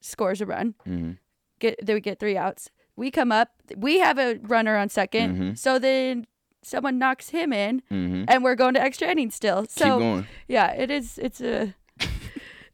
[0.00, 0.74] scores a run.
[0.84, 1.12] hmm
[1.58, 2.68] Get they would get three outs.
[2.96, 3.48] We come up.
[3.76, 5.58] We have a runner on 2nd Mhm.
[5.58, 6.26] So then
[6.62, 9.62] someone knocks him in, hmm and we're going to extra innings still.
[9.62, 10.26] Keep So going.
[10.48, 11.18] yeah, it is.
[11.18, 11.74] It's a.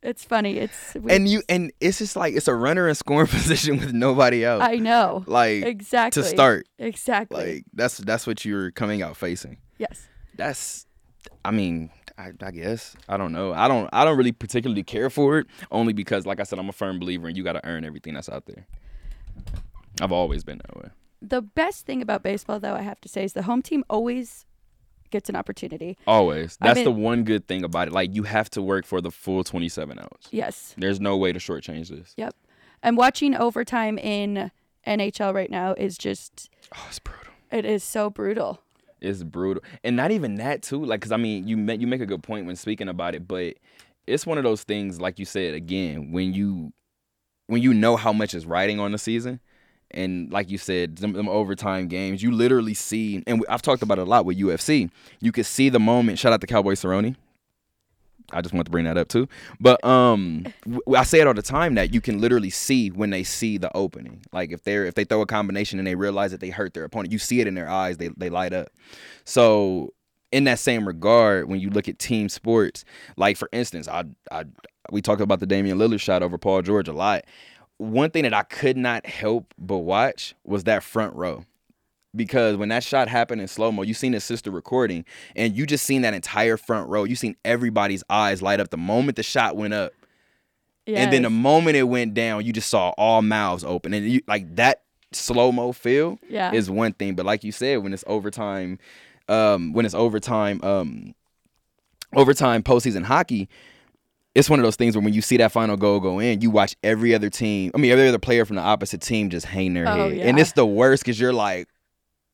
[0.02, 0.58] it's funny.
[0.58, 3.92] It's we, And you and it's just like it's a runner in scoring position with
[3.92, 4.62] nobody else.
[4.64, 6.66] I know like exactly to start.
[6.78, 7.54] exactly.
[7.54, 9.58] Like that's that's what you're coming out facing.
[9.78, 10.08] yes.
[10.34, 10.86] that's
[11.44, 12.96] i mean I, I guess.
[13.08, 13.52] I don't know.
[13.52, 16.68] I don't i don't really particularly care for it only because like i said i'm
[16.68, 18.66] a firm believer and you got to earn everything that's out there.
[20.00, 20.90] I've always been that way.
[21.20, 24.46] The best thing about baseball, though, I have to say, is the home team always
[25.10, 25.96] gets an opportunity.
[26.06, 26.56] always.
[26.60, 27.92] That's mean- the one good thing about it.
[27.92, 30.08] Like you have to work for the full 27 hours.
[30.30, 30.74] Yes.
[30.78, 32.14] there's no way to shortchange this.
[32.16, 32.34] Yep.
[32.82, 34.50] And watching overtime in
[34.86, 37.32] NHL right now is just oh it's brutal.
[37.52, 38.60] It is so brutal.
[39.02, 39.62] It's brutal.
[39.84, 42.22] And not even that too like because i mean you make you make a good
[42.22, 43.54] point when speaking about it but
[44.06, 46.72] it's one of those things like you said again when you
[47.46, 49.40] when you know how much is riding on the season
[49.90, 53.98] and like you said them, them overtime games you literally see and i've talked about
[53.98, 57.16] it a lot with ufc you could see the moment shout out to cowboy cerrone
[58.30, 59.28] I just want to bring that up too.
[59.60, 60.46] But um
[60.94, 63.74] I say it all the time that you can literally see when they see the
[63.76, 64.22] opening.
[64.32, 66.84] Like if they're if they throw a combination and they realize that they hurt their
[66.84, 68.68] opponent, you see it in their eyes, they they light up.
[69.24, 69.92] So
[70.30, 72.84] in that same regard, when you look at team sports,
[73.16, 74.44] like for instance, I I
[74.90, 77.24] we talked about the Damian Lillard shot over Paul George a lot.
[77.78, 81.44] One thing that I could not help but watch was that front row
[82.14, 85.04] because when that shot happened in slow mo, you seen his sister recording,
[85.36, 87.04] and you just seen that entire front row.
[87.04, 89.92] You seen everybody's eyes light up the moment the shot went up,
[90.86, 94.20] and then the moment it went down, you just saw all mouths open, and you
[94.26, 96.52] like that slow mo feel Yeah.
[96.52, 98.78] is one thing, but like you said, when it's overtime,
[99.28, 101.14] um, when it's overtime, um,
[102.14, 103.48] overtime postseason hockey.
[104.34, 106.50] It's one of those things where when you see that final goal go in, you
[106.50, 107.70] watch every other team.
[107.74, 110.24] I mean, every other player from the opposite team just hang their Oh, head, yeah.
[110.26, 111.68] and it's the worst because you're like,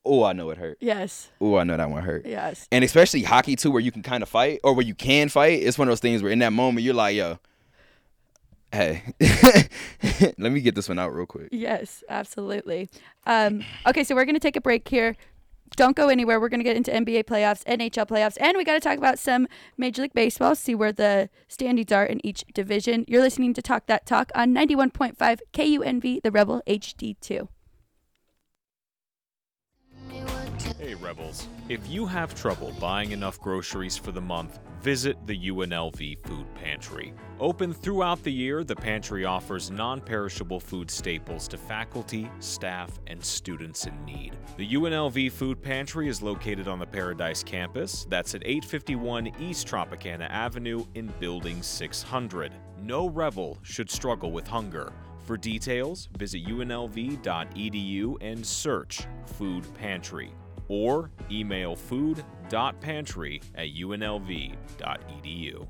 [0.09, 0.77] "Oh, I know it hurt.
[0.81, 1.29] Yes.
[1.39, 2.67] Oh, I know that one hurt." Yes.
[2.71, 5.61] And especially hockey too, where you can kind of fight or where you can fight.
[5.61, 7.39] It's one of those things where in that moment you're like, "Yo,
[8.71, 9.03] hey,
[10.37, 12.89] let me get this one out real quick." Yes, absolutely.
[13.25, 15.15] Um, okay, so we're going to take a break here.
[15.75, 16.39] Don't go anywhere.
[16.39, 19.19] We're going to get into NBA playoffs, NHL playoffs, and we got to talk about
[19.19, 23.05] some Major League Baseball, see where the standings are in each division.
[23.07, 27.47] You're listening to Talk That Talk on 91.5 KUNV, the Rebel HD2.
[30.79, 31.47] Hey, Rebels.
[31.67, 37.13] If you have trouble buying enough groceries for the month, visit the UNLV Food Pantry.
[37.39, 43.23] Open throughout the year, the pantry offers non perishable food staples to faculty, staff, and
[43.23, 44.37] students in need.
[44.57, 48.05] The UNLV Food Pantry is located on the Paradise campus.
[48.09, 52.53] That's at 851 East Tropicana Avenue in Building 600.
[52.81, 54.93] No rebel should struggle with hunger.
[55.29, 60.31] For details, visit unlv.edu and search Food Pantry
[60.69, 65.67] or email food.pantry at unlv.edu.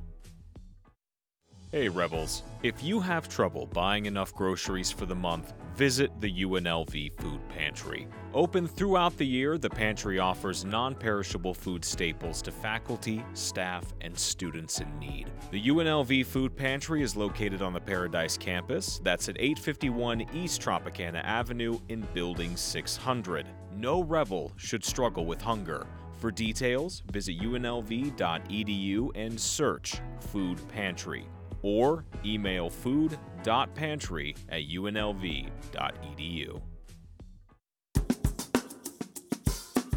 [1.74, 2.43] Hey, Rebels.
[2.63, 8.08] If you have trouble buying enough groceries for the month, visit the UNLV Food Pantry.
[8.34, 14.17] Open throughout the year, the pantry offers non perishable food staples to faculty, staff, and
[14.17, 15.29] students in need.
[15.51, 18.99] The UNLV Food Pantry is located on the Paradise campus.
[19.03, 23.47] That's at 851 East Tropicana Avenue in Building 600.
[23.75, 25.88] No rebel should struggle with hunger.
[26.19, 31.25] For details, visit unlv.edu and search Food Pantry
[31.62, 35.50] or email food.pantry at unlv.edu.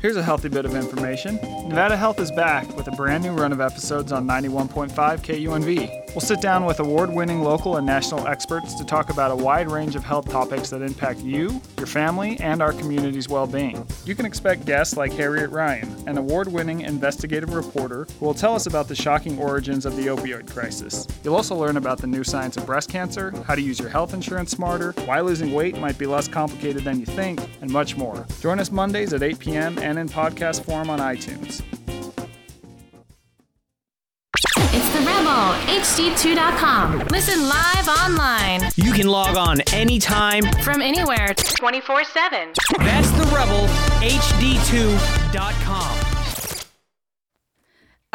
[0.00, 1.36] Here's a healthy bit of information.
[1.68, 6.01] Nevada Health is back with a brand new run of episodes on 91.5 KUNV.
[6.14, 9.70] We'll sit down with award winning local and national experts to talk about a wide
[9.70, 13.86] range of health topics that impact you, your family, and our community's well being.
[14.04, 18.54] You can expect guests like Harriet Ryan, an award winning investigative reporter who will tell
[18.54, 21.08] us about the shocking origins of the opioid crisis.
[21.24, 24.12] You'll also learn about the new science of breast cancer, how to use your health
[24.12, 28.26] insurance smarter, why losing weight might be less complicated than you think, and much more.
[28.42, 29.78] Join us Mondays at 8 p.m.
[29.78, 31.62] and in podcast form on iTunes.
[35.32, 37.06] HD2.com.
[37.10, 40.44] Listen live online You can log on anytime.
[40.62, 42.52] from anywhere 24 7.
[42.78, 43.66] That's the Rebel,
[44.02, 45.98] HD2.com.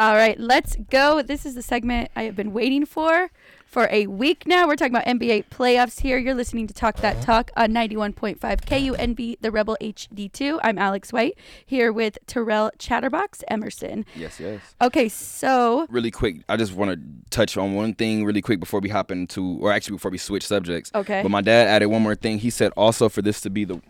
[0.00, 1.22] All right, let's go.
[1.22, 3.30] This is the segment I have been waiting for
[3.68, 4.66] for a week now.
[4.66, 6.16] We're talking about NBA playoffs here.
[6.16, 7.24] You're listening to Talk That uh-huh.
[7.24, 10.58] Talk on 91.5 KUNV, the Rebel HD2.
[10.62, 14.06] I'm Alex White here with Terrel Chatterbox Emerson.
[14.16, 14.60] Yes, yes.
[14.80, 17.00] Okay, so Really quick, I just want to
[17.30, 20.46] touch on one thing really quick before we hop into, or actually before we switch
[20.46, 20.90] subjects.
[20.94, 21.22] Okay.
[21.22, 22.38] But my dad added one more thing.
[22.38, 23.82] He said also for this to be the,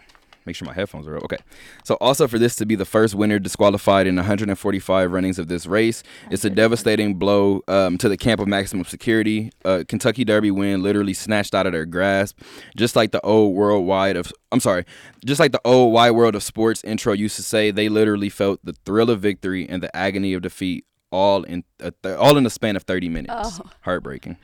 [0.49, 1.25] make sure my headphones are up.
[1.25, 1.37] Okay.
[1.85, 5.67] So also for this to be the first winner disqualified in 145 runnings of this
[5.67, 9.53] race, it's a devastating blow um, to the camp of maximum security.
[9.65, 12.41] Uh, Kentucky Derby win literally snatched out of their grasp,
[12.77, 14.33] just like the old worldwide of.
[14.51, 14.87] I'm sorry,
[15.27, 17.71] just like the old wide world of sports intro used to say.
[17.71, 21.95] They literally felt the thrill of victory and the agony of defeat all in th-
[22.17, 23.61] all in the span of 30 minutes.
[23.61, 23.71] Oh.
[23.83, 24.39] Heartbreaking.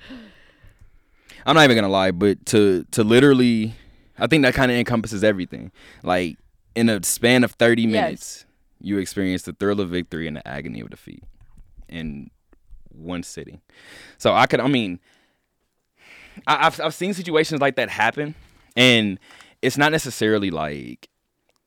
[1.46, 3.74] I'm not even gonna lie, but to to literally,
[4.18, 5.72] I think that kind of encompasses everything.
[6.02, 6.38] Like
[6.74, 7.90] in a span of 30 Yes.
[7.90, 8.46] minutes,
[8.80, 11.22] you experience the thrill of victory and the agony of defeat
[11.88, 12.30] in
[12.90, 13.60] one sitting.
[14.18, 15.00] So I could, I mean,
[16.46, 18.34] I, I've I've seen situations like that happen,
[18.76, 19.18] and
[19.62, 21.08] it's not necessarily like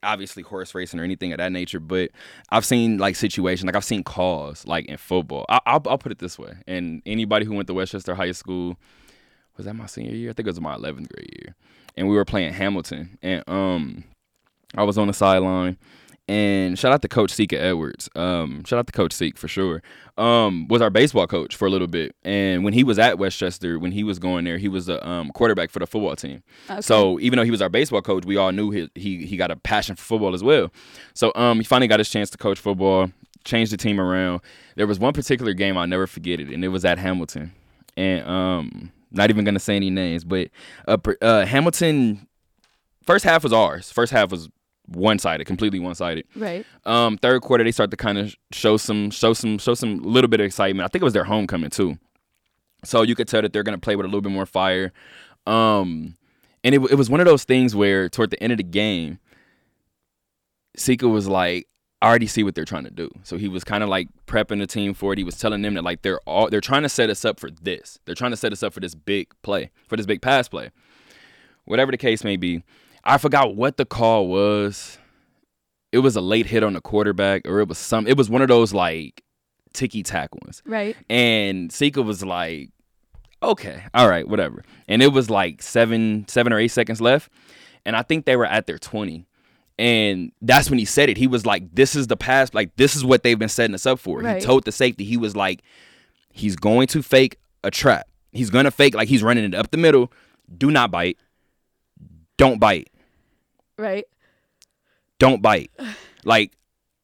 [0.03, 2.11] obviously horse racing or anything of that nature, but
[2.49, 5.45] I've seen like situations like I've seen calls like in football.
[5.49, 8.77] I, I'll I'll put it this way, and anybody who went to Westchester High School
[9.57, 10.29] was that my senior year?
[10.29, 11.55] I think it was my 11th grade year,
[11.95, 14.03] and we were playing Hamilton, and um,
[14.75, 15.77] I was on the sideline.
[16.29, 18.09] And shout out to Coach Sika Edwards.
[18.13, 19.81] Um, shout out to Coach Seek for sure.
[20.17, 23.79] Um, was our baseball coach for a little bit, and when he was at Westchester,
[23.79, 26.43] when he was going there, he was the um, quarterback for the football team.
[26.81, 29.51] So even though he was our baseball coach, we all knew he he he got
[29.51, 30.69] a passion for football as well.
[31.13, 33.09] So um, he finally got his chance to coach football,
[33.45, 34.41] changed the team around.
[34.75, 37.53] There was one particular game I'll never forget it, and it was at Hamilton,
[37.95, 40.49] and um, not even gonna say any names, but
[40.87, 42.27] uh, uh Hamilton.
[43.05, 43.89] First half was ours.
[43.89, 44.49] First half was
[44.87, 46.25] one sided, completely one sided.
[46.35, 46.65] right.
[46.85, 50.27] Um, third quarter they start to kind of show some, show some, show some little
[50.27, 50.85] bit of excitement.
[50.85, 51.97] I think it was their homecoming too,
[52.83, 54.91] so you could tell that they're gonna play with a little bit more fire.
[55.45, 56.15] Um,
[56.63, 59.19] and it, it was one of those things where toward the end of the game,
[60.75, 61.67] Sika was like,
[62.01, 63.09] I already see what they're trying to do.
[63.23, 65.17] So he was kind of like prepping the team for it.
[65.17, 67.49] He was telling them that like they're all they're trying to set us up for
[67.49, 67.99] this.
[68.05, 70.69] They're trying to set us up for this big play, for this big pass play.
[71.65, 72.63] Whatever the case may be.
[73.03, 74.97] I forgot what the call was.
[75.91, 78.41] It was a late hit on the quarterback, or it was some it was one
[78.41, 79.23] of those like
[79.73, 80.61] ticky tack ones.
[80.65, 80.95] Right.
[81.09, 82.71] And Sika was like,
[83.41, 84.63] okay, all right, whatever.
[84.87, 87.31] And it was like seven, seven or eight seconds left.
[87.85, 89.26] And I think they were at their 20.
[89.79, 91.17] And that's when he said it.
[91.17, 93.85] He was like, this is the past, like, this is what they've been setting us
[93.85, 94.19] up for.
[94.19, 94.37] Right.
[94.37, 95.61] He told the safety, he was like,
[96.31, 98.07] he's going to fake a trap.
[98.31, 100.11] He's going to fake like he's running it up the middle.
[100.57, 101.17] Do not bite.
[102.37, 102.89] Don't bite.
[103.77, 104.05] Right.
[105.19, 105.71] Don't bite.
[106.23, 106.53] Like,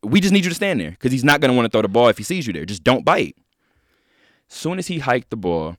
[0.04, 1.88] we just need you to stand there because he's not gonna want to throw the
[1.88, 2.66] ball if he sees you there.
[2.66, 3.38] Just don't bite.
[4.48, 5.78] Soon as he hiked the ball,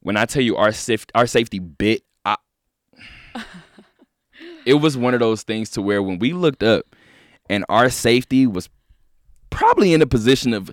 [0.00, 2.36] when I tell you our saf- our safety bit, I,
[4.66, 6.84] it was one of those things to where when we looked up
[7.48, 8.68] and our safety was
[9.50, 10.70] probably in a position of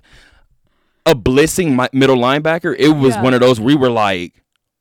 [1.06, 3.22] a blitzing mi- middle linebacker, it was Yeah.
[3.22, 4.34] one of those we were like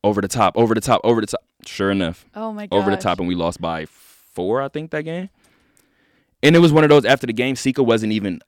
[0.04, 1.42] over the top, over the top, over the top.
[1.66, 2.78] Sure enough, Oh my god.
[2.78, 5.30] over the top, and we lost by four, I think that game.
[6.44, 8.40] And it was one of those after the game, Sika wasn't even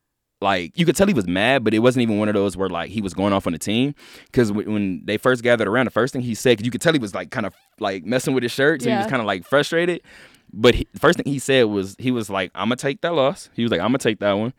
[0.42, 2.70] like you could tell he was mad, but it wasn't even one of those where
[2.70, 3.94] like he was going off on the team.
[4.28, 6.94] Because when they first gathered around, the first thing he said, 'cause you could tell
[6.94, 9.26] he was like kind of like messing with his shirt, so he was kind of
[9.26, 10.02] like frustrated.
[10.52, 13.14] But he, the first thing he said was he was like, "I'm gonna take that
[13.14, 14.54] loss." He was like, "I'm gonna take that one."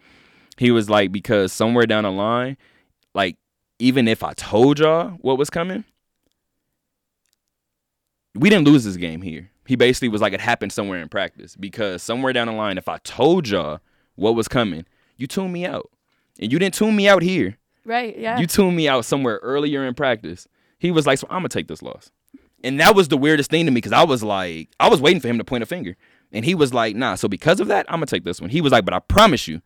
[0.61, 2.59] He was like, because somewhere down the line,
[3.15, 3.39] like
[3.79, 5.85] even if I told y'all what was coming,
[8.35, 9.51] we didn't lose this game here.
[9.67, 12.89] He basically was like, it happened somewhere in practice because somewhere down the line, if
[12.89, 13.81] I told y'all
[14.17, 14.85] what was coming,
[15.17, 15.91] you tuned me out.
[16.39, 17.57] And you didn't tune me out here.
[17.87, 18.17] Right.
[18.19, 18.39] Yeah.
[18.39, 20.47] You tuned me out somewhere earlier in practice.
[20.79, 22.11] He was like, so I'm to take this loss.
[22.63, 25.21] And that was the weirdest thing to me because I was like, I was waiting
[25.21, 25.97] for him to point a finger.
[26.33, 28.51] And he was like, nah, so because of that, I'm going to take this one.
[28.51, 29.63] He was like, but I promise you,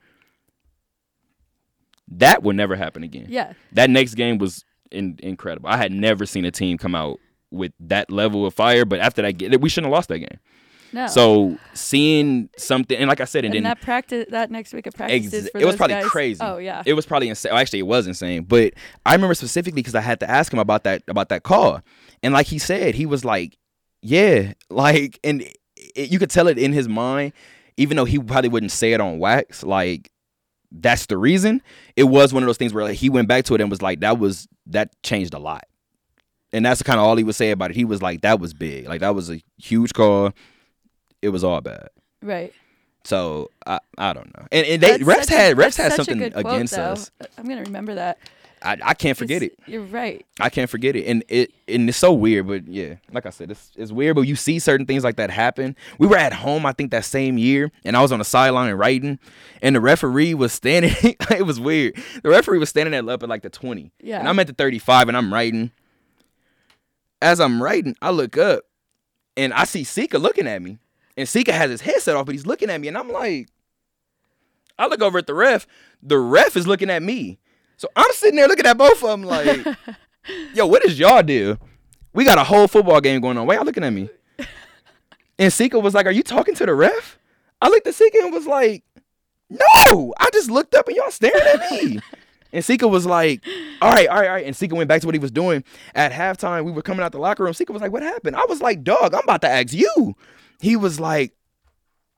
[2.08, 3.26] that will never happen again.
[3.28, 3.54] yeah.
[3.72, 5.68] That next game was in, incredible.
[5.68, 7.18] I had never seen a team come out
[7.50, 10.38] with that level of fire, but after that, game, we shouldn't have lost that game.
[10.92, 11.08] No.
[11.08, 14.86] So seeing something, and like I said, and, and then that practice that next week
[14.86, 16.40] of practices Ex- it was probably guys- crazy.
[16.40, 16.84] Oh yeah.
[16.86, 17.52] It was probably insane.
[17.52, 18.44] Actually, it was insane.
[18.44, 21.80] But I remember specifically because I had to ask him about that about that call,
[22.24, 23.56] and like he said, he was like,
[24.02, 25.56] "Yeah," like, and it,
[25.94, 27.32] it- you could tell it in his mind,
[27.76, 29.62] even though he probably wouldn't say it on wax.
[29.62, 30.10] Like,
[30.72, 31.62] that's the reason.
[31.94, 33.82] It was one of those things where like, he went back to it and was
[33.82, 35.64] like, "That was that changed a lot."
[36.52, 37.76] And that's kind of all he would say about it.
[37.76, 38.88] He was like, "That was big.
[38.88, 40.32] Like that was a huge call.
[41.22, 41.88] It was all bad."
[42.22, 42.52] right.
[43.06, 44.46] So I I don't know.
[44.50, 46.82] And, and they That's refs such had that's had something quote, against though.
[46.92, 47.10] us.
[47.36, 48.16] I'm gonna remember that.
[48.64, 49.70] I, I can't forget It's- it.
[49.72, 50.24] You're right.
[50.40, 51.06] I can't forget it.
[51.06, 54.22] And it and it's so weird, but yeah, like I said, it's it's weird, but
[54.22, 55.76] you see certain things like that happen.
[55.98, 58.70] We were at home, I think that same year, and I was on the sideline
[58.70, 59.18] and writing,
[59.62, 60.94] and the referee was standing.
[61.02, 61.96] it was weird.
[62.22, 63.92] The referee was standing at up at like the 20.
[64.00, 64.18] Yeah.
[64.18, 65.70] And I'm at the 35 and I'm writing.
[67.22, 68.64] As I'm writing, I look up
[69.36, 70.78] and I see Sika looking at me.
[71.16, 73.48] And Sika has his headset off, but he's looking at me, and I'm like,
[74.78, 75.64] I look over at the ref.
[76.02, 77.38] The ref is looking at me.
[77.84, 79.66] So I'm sitting there looking at both of them like,
[80.54, 81.58] yo, what is y'all do?
[82.14, 83.46] We got a whole football game going on.
[83.46, 84.08] Why y'all looking at me?
[85.38, 87.18] And Sika was like, Are you talking to the ref?
[87.60, 88.84] I looked at Sika and was like,
[89.50, 90.14] No.
[90.18, 92.00] I just looked up and y'all staring at me.
[92.54, 93.44] And Sika was like,
[93.82, 94.46] All right, all right, all right.
[94.46, 95.62] And Sika went back to what he was doing.
[95.94, 97.52] At halftime, we were coming out the locker room.
[97.52, 98.36] Sika was like, What happened?
[98.36, 100.14] I was like, Dog, I'm about to ask you.
[100.60, 101.34] He was like,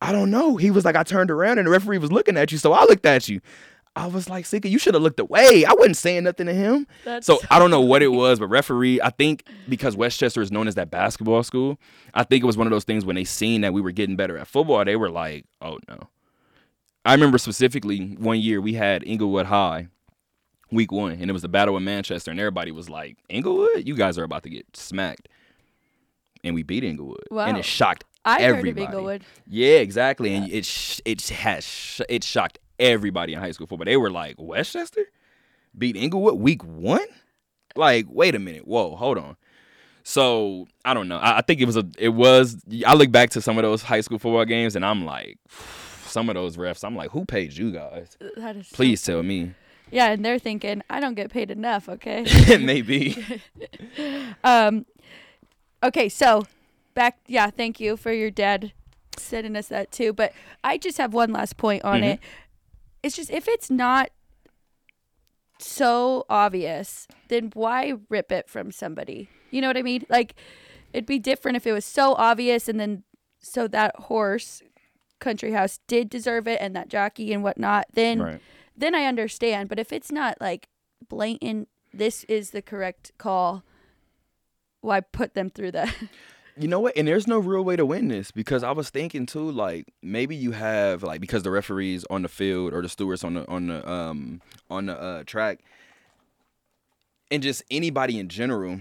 [0.00, 0.58] I don't know.
[0.58, 2.82] He was like, I turned around and the referee was looking at you, so I
[2.82, 3.40] looked at you.
[3.96, 5.64] I was like, Sika, you should have looked away.
[5.64, 6.86] I wasn't saying nothing to him.
[7.04, 10.52] That's so I don't know what it was, but referee, I think because Westchester is
[10.52, 11.78] known as that basketball school,
[12.12, 14.14] I think it was one of those things when they seen that we were getting
[14.14, 16.08] better at football, they were like, oh no.
[17.06, 19.88] I remember specifically one year we had Inglewood High
[20.70, 23.94] week one, and it was the Battle of Manchester, and everybody was like, Inglewood, you
[23.94, 25.28] guys are about to get smacked.
[26.44, 27.22] And we beat Inglewood.
[27.30, 28.68] And it shocked I everybody.
[28.68, 29.22] heard of Inglewood.
[29.48, 30.34] Yeah, exactly.
[30.34, 33.84] And it sh- it has sh- it shocked everybody in high school football.
[33.84, 35.04] They were like, Westchester
[35.76, 37.06] beat Inglewood week one.
[37.74, 38.66] Like, wait a minute.
[38.66, 39.36] Whoa, hold on.
[40.02, 41.18] So I don't know.
[41.18, 41.84] I, I think it was a.
[41.98, 42.62] It was.
[42.86, 45.38] I look back to some of those high school football games, and I'm like,
[46.06, 46.84] some of those refs.
[46.84, 48.16] I'm like, who paid you guys?
[48.36, 49.52] That is so Please tell me.
[49.90, 52.24] Yeah, and they're thinking, I don't get paid enough, okay?
[52.60, 53.16] Maybe.
[54.44, 54.84] um
[55.82, 56.44] okay, so
[56.94, 58.72] back yeah, thank you for your dad
[59.16, 60.12] sending us that too.
[60.12, 60.32] But
[60.64, 62.14] I just have one last point on Mhm.
[62.14, 62.20] it.
[63.02, 64.10] It's just if it's not
[65.58, 69.28] so obvious, then why rip it from somebody?
[69.50, 70.04] You know what I mean?
[70.08, 70.34] Like
[70.92, 73.04] it'd be different if it was so obvious and then
[73.38, 74.62] so that horse
[75.18, 78.40] country house did deserve it and that jockey and whatnot, then Right.
[78.76, 79.68] then I understand.
[79.68, 80.68] But if it's not like
[81.08, 83.62] blatant, this is the correct call.
[84.82, 85.94] Why put them through that?
[86.58, 86.96] You know what?
[86.96, 90.34] And there's no real way to win this because I was thinking too, like maybe
[90.34, 93.66] you have like because the referees on the field or the stewards on the on
[93.66, 94.40] the um
[94.70, 95.60] on the uh, track,
[97.30, 98.80] and just anybody in general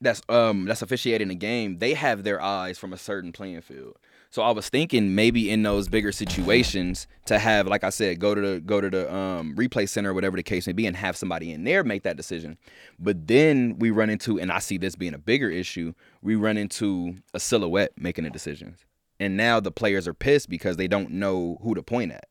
[0.00, 3.96] that's um that's officiating a game, they have their eyes from a certain playing field.
[4.30, 8.34] So I was thinking maybe in those bigger situations to have, like I said, go
[8.34, 10.94] to the go to the um, replay center, or whatever the case may be, and
[10.96, 12.58] have somebody in there make that decision.
[12.98, 15.94] But then we run into, and I see this being a bigger issue.
[16.20, 18.84] We run into a silhouette making the decisions,
[19.18, 22.28] and now the players are pissed because they don't know who to point at.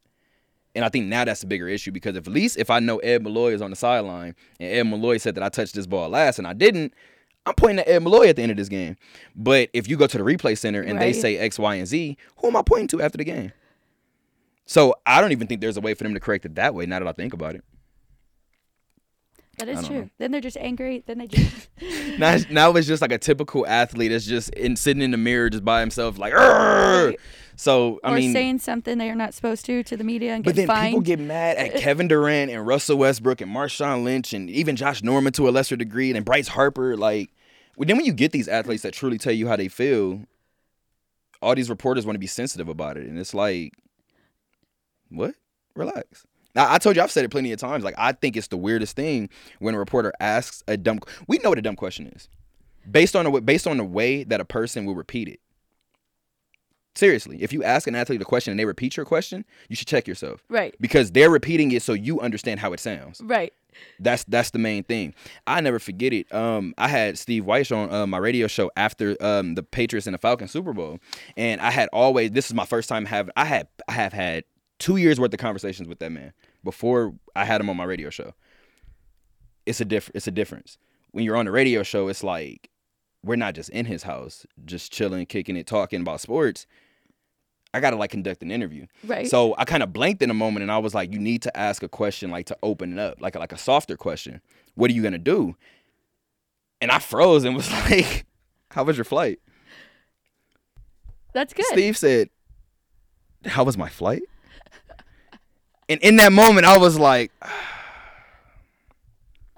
[0.76, 3.00] And I think now that's a bigger issue because if at least if I know
[3.00, 6.10] Ed Malloy is on the sideline and Ed Malloy said that I touched this ball
[6.10, 6.94] last and I didn't,
[7.48, 8.98] I'm pointing at Ed Malloy at the end of this game.
[9.36, 12.18] But if you go to the replay center and they say X, Y, and Z,
[12.38, 13.52] who am I pointing to after the game?
[14.66, 16.86] So I don't even think there's a way for them to correct it that way.
[16.86, 17.64] Now that I think about it,
[19.60, 20.02] That is true.
[20.02, 20.10] know.
[20.18, 21.04] Then they're just angry.
[21.08, 21.70] Then they just.
[22.20, 25.18] now, it's- now it's just like a typical athlete that's just in, sitting in the
[25.18, 26.34] mirror just by himself, like.
[26.34, 27.16] Right.
[27.56, 30.44] So I or mean, saying something they are not supposed to to the media and
[30.44, 30.88] But get then fined.
[30.90, 35.02] people get mad at Kevin Durant and Russell Westbrook and Marshawn Lynch and even Josh
[35.02, 36.96] Norman to a lesser degree and Bryce Harper.
[36.96, 37.32] Like,
[37.86, 40.22] then when you get these athletes that truly tell you how they feel,
[41.42, 43.74] all these reporters want to be sensitive about it, and it's like,
[45.10, 45.36] what?
[45.76, 46.26] Relax.
[46.56, 47.84] Now, I told you I've said it plenty of times.
[47.84, 51.00] Like, I think it's the weirdest thing when a reporter asks a dumb.
[51.28, 52.30] We know what a dumb question is,
[52.90, 55.40] based on the based on the way that a person will repeat it.
[56.98, 59.88] Seriously, if you ask an athlete a question and they repeat your question, you should
[59.88, 60.76] check yourself right.
[60.82, 63.22] because they're repeating it so you understand how it sounds.
[63.24, 63.54] Right.
[64.00, 65.14] That's that's the main thing.
[65.46, 66.34] I never forget it.
[66.34, 70.16] Um, I had Steve Weiss on uh, my radio show after um the Patriots and
[70.16, 70.98] the Falcons Super Bowl,
[71.36, 74.46] and I had always this is my first time having I had I have had
[74.80, 76.34] two years worth of conversations with that man
[76.64, 78.34] before I had him on my radio show.
[79.68, 80.80] It's a diff it's a difference
[81.12, 82.08] when you're on the radio show.
[82.08, 82.72] It's like
[83.24, 86.66] we're not just in his house, just chilling, kicking it, talking about sports.
[87.74, 88.88] I gotta like conduct an interview.
[89.04, 89.28] Right.
[89.28, 91.58] So I kind of blanked in a moment and I was like, you need to
[91.58, 94.42] ask a question like to open it up, like a, like a softer question.
[94.76, 95.56] What are you gonna do?
[96.82, 98.26] And I froze and was like,
[98.72, 99.40] How was your flight?
[101.34, 101.66] That's good.
[101.66, 102.30] Steve said,
[103.46, 104.24] How was my flight?
[105.90, 107.32] And in that moment, I was like,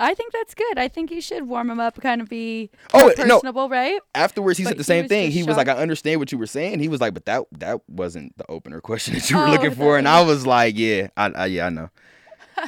[0.01, 0.77] I think that's good.
[0.77, 3.15] I think you should warm him up, kind of be Oh, more no.
[3.39, 3.99] personable, right?
[4.15, 5.31] afterwards he But said the he same thing.
[5.31, 6.79] He was like, I understand what you were saying.
[6.79, 9.71] He was like, but that that wasn't the opener question that you were Oh, looking
[9.71, 9.97] for.
[9.97, 11.89] And I was like, yeah, I, I yeah, I know.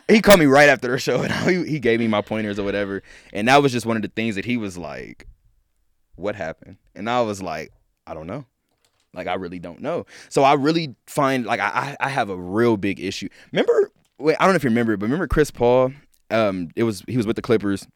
[0.07, 2.63] he called me right after the show and he, he gave me my pointers or
[2.63, 3.01] whatever.
[3.33, 5.27] And that was just one of the things that he was like,
[6.15, 6.77] what happened?
[6.95, 7.71] And I was like,
[8.05, 8.45] I don't know.
[9.13, 10.05] Like I really don't know.
[10.29, 13.27] So I really find like I I I have a real big issue.
[13.51, 15.91] Remember wait, I don't know if you remember, but remember Chris Paul?
[16.31, 17.87] Um it was he was with the Clippers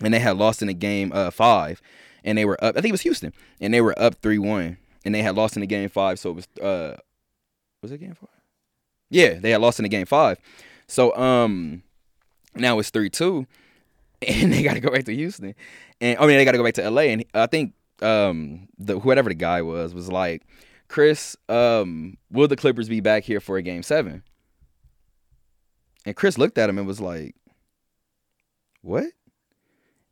[0.00, 1.80] and they had lost in the game uh five
[2.24, 4.78] and they were up I think it was Houston and they were up three one
[5.04, 6.96] and they had lost in the game five, so it was uh
[7.82, 8.28] was it game five?
[9.10, 10.38] Yeah, they had lost in the game five.
[10.86, 11.82] So um
[12.54, 13.46] now it's three two
[14.26, 15.54] and they gotta go back to Houston.
[16.00, 19.28] And I mean they gotta go back to LA and I think um the whoever
[19.28, 20.42] the guy was was like,
[20.88, 24.22] Chris, um, will the Clippers be back here for a game seven?
[26.06, 27.34] And Chris looked at him and was like,
[28.82, 29.06] What?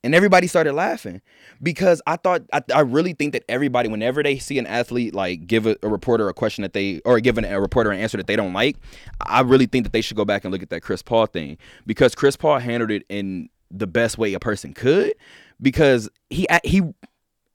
[0.05, 1.21] And everybody started laughing
[1.61, 5.49] because I thought I, I really think that everybody, whenever they see an athlete like
[5.49, 8.17] give a, a reporter a question that they or give an, a reporter an answer
[8.17, 8.77] that they don't like,
[9.21, 11.59] I really think that they should go back and look at that Chris Paul thing
[11.87, 15.13] because Chris Paul handled it in the best way a person could
[15.61, 16.83] because he he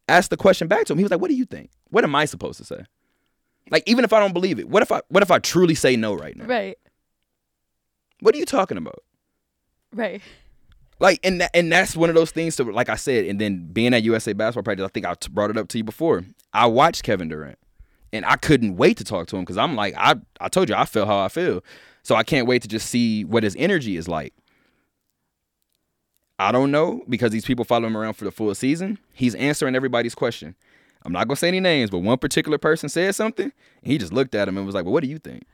[0.10, 0.98] asked the question back to him.
[0.98, 1.70] He was like, "What do you think?
[1.90, 2.84] What am I supposed to say?"
[3.70, 5.96] Like even if I don't believe it, what if I what if I truly say
[5.96, 6.46] no right now?
[6.46, 6.78] Right.
[8.20, 9.04] What are you talking about?
[9.94, 10.22] Right.
[11.02, 12.56] Like, and that, and that's one of those things.
[12.58, 15.50] To like I said, and then being at USA basketball practice, I think I brought
[15.50, 16.24] it up to you before.
[16.54, 17.58] I watched Kevin Durant,
[18.14, 20.76] and I couldn't wait to talk to him because I'm like, I I told you
[20.76, 21.64] I feel how I feel,
[22.04, 24.32] so I can't wait to just see what his energy is like.
[26.38, 29.00] I don't know because these people follow him around for the full season.
[29.12, 30.56] He's answering everybody's question.
[31.04, 34.14] I'm not gonna say any names, but one particular person said something, and he just
[34.14, 35.46] looked at him and was like, "Well, what do you think?"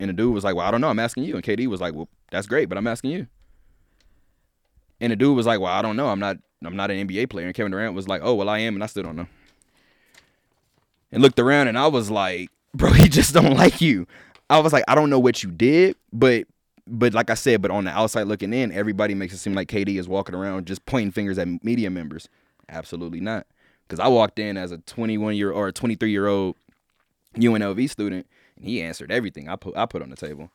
[0.00, 0.88] And the dude was like, "Well, I don't know.
[0.88, 3.26] I'm asking you." And KD was like, "Well, that's great, but I'm asking you."
[5.00, 6.08] And the dude was like, "Well, I don't know.
[6.08, 6.38] I'm not.
[6.64, 8.82] I'm not an NBA player." And Kevin Durant was like, "Oh, well, I am, and
[8.82, 9.26] I still don't know."
[11.12, 14.06] And looked around, and I was like, "Bro, he just don't like you."
[14.50, 16.46] I was like, "I don't know what you did, but."
[16.86, 19.68] But like I said, but on the outside looking in, everybody makes it seem like
[19.68, 22.28] KD is walking around just pointing fingers at media members.
[22.68, 23.46] Absolutely not.
[23.88, 26.56] Because I walked in as a 21 year or a 23 year old
[27.36, 28.26] UNLV student,
[28.56, 30.50] and he answered everything I put I put on the table.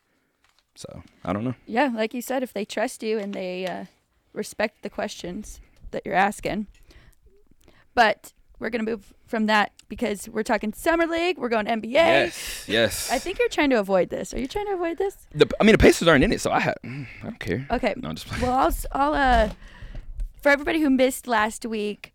[0.76, 1.56] So I don't know.
[1.66, 3.86] Yeah, like you said, if they trust you and they uh,
[4.34, 5.60] respect the questions
[5.92, 6.68] that you're asking.
[7.96, 11.38] But we're gonna move from that because we're talking summer league.
[11.38, 11.92] We're going NBA.
[11.92, 13.12] Yes, yes.
[13.12, 14.34] I think you're trying to avoid this.
[14.34, 15.16] Are you trying to avoid this?
[15.34, 16.76] The, I mean, the Pacers aren't in it, so I have.
[16.84, 17.66] I don't care.
[17.72, 17.94] Okay.
[17.98, 18.44] No, I'm just playing.
[18.44, 19.50] Well, I'll, I'll uh,
[20.42, 22.14] for everybody who missed last week,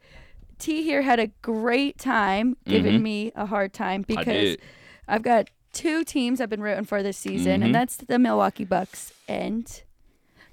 [0.59, 3.03] T here had a great time giving Mhm.
[3.03, 4.57] me a hard time because.
[5.07, 7.65] I've got two teams I've been rooting for this season, Mhm.
[7.67, 9.83] and that's the Milwaukee Bucks and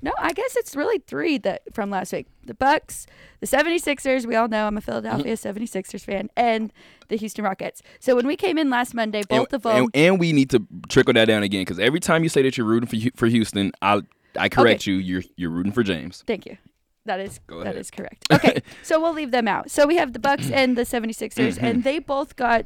[0.01, 2.27] No, I guess it's really three that from last week.
[2.43, 3.05] The Bucks,
[3.39, 6.73] the 76ers, we all know I'm a Philadelphia 76ers fan, and
[7.09, 7.83] the Houston Rockets.
[7.99, 10.49] So when we came in last Monday, both and, of them and, and we need
[10.49, 13.27] to trickle that down again because every time you say that you're rooting for for
[13.27, 14.01] Houston, I
[14.37, 14.95] I correct you.
[14.95, 16.23] You're you're rooting for James.
[16.25, 16.57] Thank you.
[17.05, 18.25] That is that is correct.
[18.31, 19.69] Okay, so we'll leave them out.
[19.71, 21.65] So we have the Bucks and the 76ers, Mm-hmm.
[21.65, 22.65] and they both got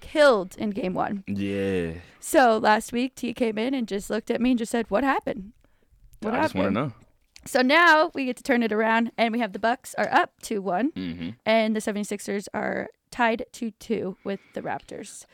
[0.00, 1.24] killed in game one.
[1.26, 4.86] Yeah, So last week, T came in and just looked at me and just said,
[4.90, 5.52] "What happened?
[6.20, 6.92] What I just want to know.
[7.46, 10.32] So now we get to turn it around, and we have the Bucks are up
[10.42, 11.30] two one, Mm-hmm.
[11.46, 15.24] and the 76ers are tied two two with the Raptors.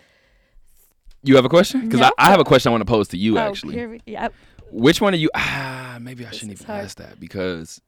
[1.22, 1.80] You have a question?
[1.82, 2.06] Because No.
[2.18, 3.74] I, I have a question I want to pose to you Oh, actually.
[3.74, 4.28] here we, yeah.
[4.70, 5.28] Which one of you?
[5.34, 6.84] Ah, maybe I shouldn't even hard.
[6.84, 7.80] ask that because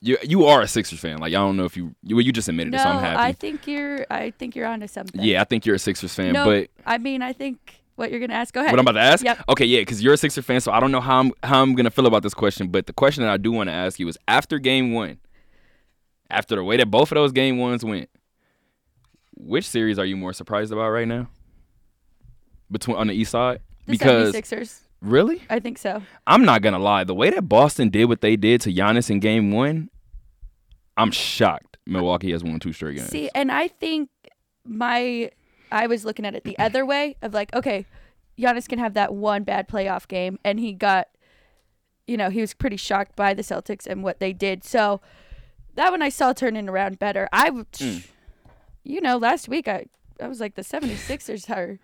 [0.00, 1.18] you you are a Sixers fan.
[1.18, 3.00] Like I don't know if you you, well, you just admitted No, it, so I'm
[3.00, 3.18] happy.
[3.20, 4.06] I think you're.
[4.10, 5.22] I think you're onto something.
[5.22, 8.20] yeah, I think you're a Sixers fan, No, but I mean, I think what you're
[8.20, 8.52] gonna ask.
[8.52, 8.72] Go ahead.
[8.72, 9.24] what I'm about to ask?
[9.24, 9.44] Yep.
[9.50, 11.74] Okay, yeah, because you're a Sixers fan, so I don't know how I'm how I'm
[11.74, 12.68] gonna feel about this question.
[12.68, 15.18] But the question that I do want to ask you is after Game One,
[16.28, 18.10] after the way that both of those Game Ones went,
[19.36, 21.28] which series are you more surprised about right now?
[22.70, 24.80] Between on the East side, The because 76ers.
[25.00, 26.02] really, I think so.
[26.26, 27.04] I'm not gonna lie.
[27.04, 29.90] The way that Boston did what they did to Giannis in Game One,
[30.96, 31.76] I'm shocked.
[31.86, 33.08] Milwaukee has won two straight games.
[33.10, 34.08] See, and I think
[34.64, 35.30] my
[35.72, 37.86] I was looking at it the other way of like, okay,
[38.38, 41.08] Giannis can have that one bad playoff game, and he got,
[42.06, 44.64] you know, he was pretty shocked by the Celtics and what they did.
[44.64, 45.00] So
[45.74, 47.28] that one I saw turning around better.
[47.32, 48.06] I, Mm.
[48.84, 49.86] you know, last week I
[50.20, 51.78] I was like the 76ers are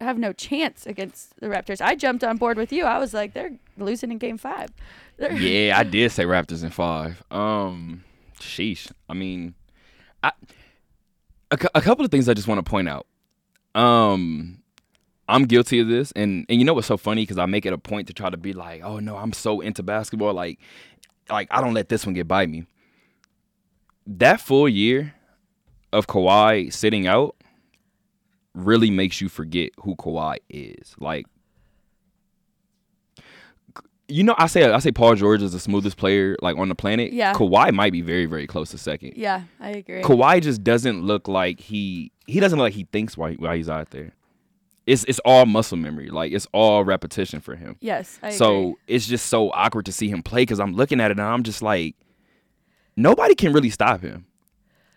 [0.00, 1.80] have no chance against the Raptors.
[1.80, 2.84] I jumped on board with you.
[2.84, 4.70] I was like, they're losing in Game Five.
[5.16, 7.22] They're- yeah, I did say Raptors in five.
[7.30, 8.02] Um,
[8.40, 8.90] sheesh.
[9.08, 9.54] I mean,
[10.22, 10.32] I
[11.52, 13.06] a, a couple of things I just want to point out.
[13.74, 14.62] Um,
[15.28, 17.72] I'm guilty of this, and and you know what's so funny because I make it
[17.72, 20.58] a point to try to be like, oh no, I'm so into basketball, like,
[21.30, 22.66] like I don't let this one get by me.
[24.06, 25.14] That full year
[25.92, 27.36] of Kawhi sitting out
[28.54, 30.94] really makes you forget who Kawhi is.
[30.98, 31.26] Like,
[34.08, 36.74] you know, I say I say Paul George is the smoothest player like on the
[36.74, 37.12] planet.
[37.12, 37.32] Yeah.
[37.34, 39.14] Kawhi might be very very close to second.
[39.16, 40.02] yeah, I agree.
[40.02, 43.68] Kawhi just doesn't look like he he doesn't look like he thinks while, while he's
[43.68, 44.12] out there.
[44.86, 47.76] It's it's all muscle memory, like it's all repetition for him.
[47.80, 48.74] Yes, I so agree.
[48.88, 51.44] it's just so awkward to see him play because I'm looking at it and I'm
[51.44, 51.94] just like,
[52.96, 54.26] nobody can really stop him.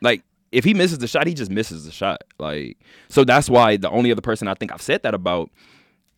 [0.01, 2.23] Like if he misses the shot, he just misses the shot.
[2.39, 2.77] Like
[3.09, 5.51] so that's why the only other person I think I've said that about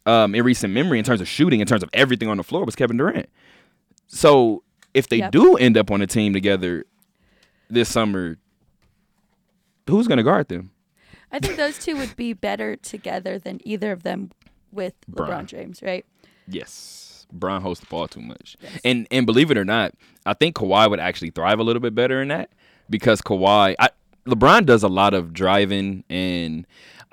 [0.08, 2.66] um, in recent memory in terms of shooting, in terms of everything on the floor,
[2.66, 3.30] was Kevin Durant.
[4.08, 5.32] So if they Yep.
[5.32, 6.86] do end up on a team together
[7.70, 8.38] this summer,
[9.90, 10.72] who's gonna guard them?
[11.32, 14.32] I think those two would be better together than either of them
[14.72, 15.44] with Bron.
[15.44, 16.06] LeBron James, right?
[16.48, 17.28] Yes.
[17.34, 18.56] Bron holds the ball too much.
[18.86, 19.94] And and believe it or not,
[20.26, 22.50] I think Kawhi would actually thrive a little bit better in that
[22.90, 23.90] because Kawhi I,
[24.26, 26.66] LeBron does a lot of driving and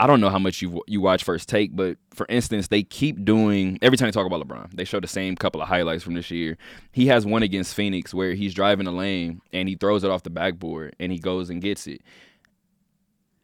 [0.05, 3.24] I don't know how much you you watch first take, but for instance, they keep
[3.24, 6.12] doing every time they talk about LeBron, they show the same couple of highlights from
[6.12, 6.59] this year.
[6.92, 10.22] He has one against Phoenix where he's driving a lane and he throws it off
[10.22, 12.02] the backboard and he goes and gets it.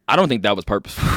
[0.07, 1.09] I don't think that was purposeful.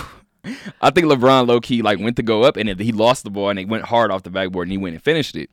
[0.80, 3.50] I think LeBron low key like went to go up and he lost the ball
[3.50, 5.50] and it went hard off the backboard and he went and finished it.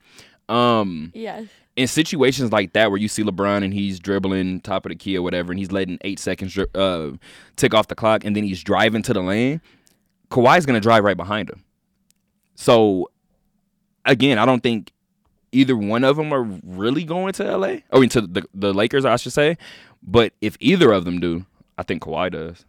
[0.48, 1.44] Um, Yeah.
[1.78, 5.18] in situations like that where you see LeBron and he's dribbling top of the key
[5.18, 7.12] or whatever and he's letting eight seconds uh,
[7.56, 9.62] tick off the clock and then he's driving to the lane,
[10.32, 11.64] Kawhi's gonna drive right behind him.
[12.56, 13.12] So
[14.06, 14.92] again, I don't think
[15.52, 19.16] either one of them are really going to LA or into the the Lakers, I
[19.18, 19.58] should say.
[20.02, 21.46] But if either of them do,
[21.78, 22.66] I think Kawhi does.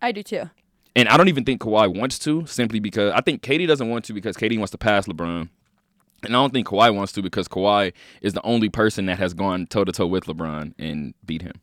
[0.00, 0.50] I do too.
[0.94, 4.04] And I don't even think Kawhi wants to, simply because I think KD doesn't want
[4.06, 5.48] to because KD wants to pass LeBron.
[6.22, 7.92] And I don't think Kawhi wants to because Kawhi
[8.22, 11.54] is the only person that has gone toe to toe with LeBron and beat him.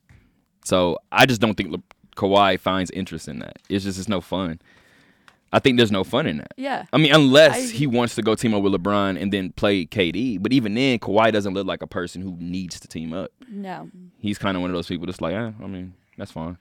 [0.64, 1.84] So I just don't think Le-
[2.16, 3.58] Kawhi finds interest in that.
[3.70, 4.60] It's just it's no fun.
[5.54, 6.54] I think there's no fun in that.
[6.58, 6.86] Yeah.
[6.92, 9.86] I mean, unless I- he wants to go team up with LeBron and then play
[9.86, 10.42] KD.
[10.42, 13.90] But even then, Kawhi doesn't look like a person who needs to team up No.
[14.20, 16.58] he's kind of one of those people that's like, eh, I mean, that's fine.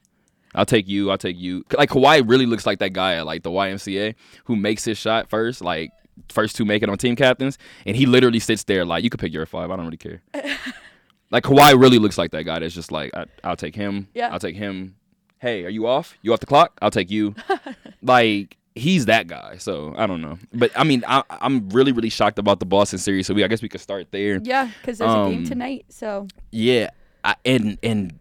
[0.54, 1.10] I'll take you.
[1.10, 1.64] I'll take you.
[1.76, 4.14] Like Kawhi really looks like that guy at like the YMCA
[4.44, 5.90] who makes his shot first, like
[6.28, 9.18] first two make it on team captains, and he literally sits there like, you could
[9.20, 9.70] pick your five.
[9.70, 10.20] I don't really care.
[11.30, 14.08] like Kawhi really looks like that guy that's just like, I, I'll take him.
[14.12, 14.28] Yeah.
[14.30, 14.96] I'll take him.
[15.38, 16.18] Hey, are you off?
[16.20, 16.78] You off the clock?
[16.82, 17.34] I'll take you.
[18.02, 19.56] like he's that guy.
[19.58, 22.98] So I don't know, but I mean, I, I'm really really shocked about the Boston
[22.98, 23.26] series.
[23.26, 24.40] So we, I guess we could start there.
[24.42, 25.84] Yeah, because there's a Um, game tonight.
[25.88, 26.90] So Yeah,
[27.24, 28.18] I, and and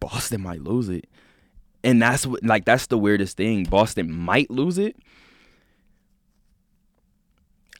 [0.00, 1.06] Boston might lose it,
[1.82, 3.64] and that's what like that's the weirdest thing.
[3.64, 4.96] Boston might lose it.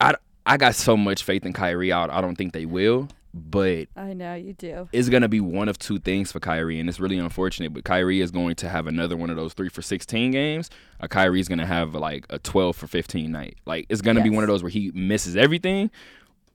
[0.01, 0.15] I
[0.47, 1.93] I got so much faith in Kyrie.
[1.93, 4.89] I, I don't think they will, but I know you do.
[4.93, 7.74] it's gonna be one of two things for Kyrie, and it's really unfortunate.
[7.74, 10.70] But Kyrie is going to have another one of those three for sixteen games.
[11.03, 13.59] Or Kyrie's gonna have like a twelve for fifteen night.
[13.66, 15.91] Like it's gonna be one of those where he misses everything,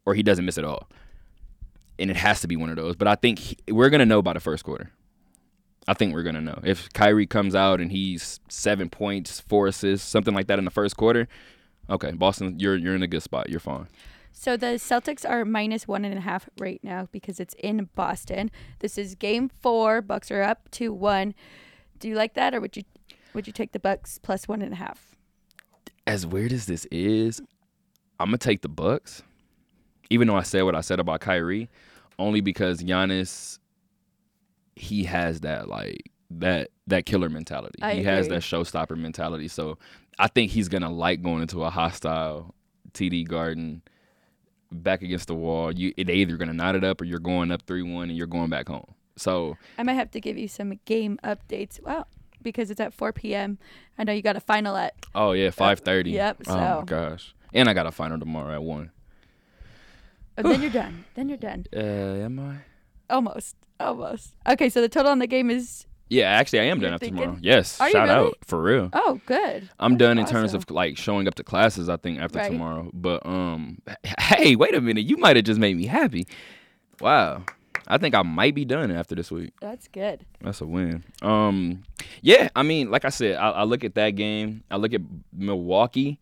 [0.05, 0.87] or he doesn't miss at all.
[1.99, 2.95] And it has to be one of those.
[2.95, 4.89] But I think he, we're gonna know by the first quarter.
[5.85, 10.07] I think we're gonna know if Kyrie comes out and he's seven points, four assists,
[10.07, 11.27] something like that in the first quarter.
[11.89, 13.49] Okay, Boston, you're you're in a good spot.
[13.49, 13.87] You're fine.
[14.39, 18.49] So the Celtics are minus one and a half right now because it's in Boston.
[18.79, 20.01] This is game four.
[20.01, 21.35] Bucks are up two one.
[21.99, 22.83] Do you like that, or would you
[23.33, 25.09] would you take the Bucks plus one and a half?
[26.09, 27.39] as weird as this is,
[28.19, 29.21] I'm gonna take the Bucks.
[30.09, 31.69] Even though I said what I said about Kyrie,
[32.17, 33.59] only because Giannis,
[34.75, 37.77] he has that like that that killer mentality.
[37.81, 39.47] I he has that showstopper mentality.
[39.49, 39.77] So
[40.17, 42.55] I think he's gonna like going into a hostile
[42.93, 43.83] TD Garden,
[44.71, 45.71] back against the wall.
[45.71, 48.27] You they either gonna knot it up or you're going up three one and you're
[48.27, 48.93] going back home.
[49.15, 51.81] So I might have to give you some game updates.
[51.83, 52.05] Wow,
[52.41, 53.57] because it's at 4 p.m.
[53.97, 54.93] I know you got a final at.
[55.15, 56.11] oh yeah, five thirty.
[56.11, 57.33] yep, Oh my gosh.
[57.53, 58.91] And I got a final tomorrow at one.
[60.37, 61.03] And then you're done.
[61.15, 61.65] Then you're done.
[61.75, 61.79] Uh,
[62.25, 62.55] am I?
[63.13, 63.55] Almost.
[63.79, 64.35] Almost.
[64.47, 65.85] Okay, so the total on the game is.
[66.09, 67.37] Yeah, actually, I am You're done after tomorrow.
[67.39, 68.27] Yes, Are shout really?
[68.29, 68.89] out for real.
[68.93, 69.69] Oh, good.
[69.79, 71.87] I'm That's done in terms of like showing up to classes.
[71.87, 72.51] I think after Right.
[72.51, 72.89] tomorrow.
[72.93, 73.79] But um,
[74.19, 75.05] hey, wait a minute.
[75.05, 76.25] You might have just made me happy.
[76.99, 77.43] Wow,
[77.87, 79.53] I think I might be done after this week.
[79.61, 80.25] That's good.
[80.41, 81.03] That's a win.
[81.21, 81.83] Um,
[82.21, 82.49] yeah.
[82.55, 84.63] I mean, like I said, I, I look at that game.
[84.71, 85.01] I look at
[85.31, 86.19] Milwaukee.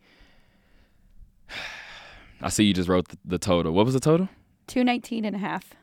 [2.42, 3.72] I see you just wrote the, the total.
[3.74, 4.30] What was the total?
[4.68, 5.74] 219 and a half.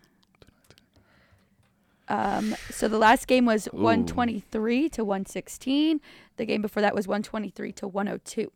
[2.09, 6.01] Um, so the last game was 123 to 116.
[6.37, 8.53] The game before that was 123 to 102.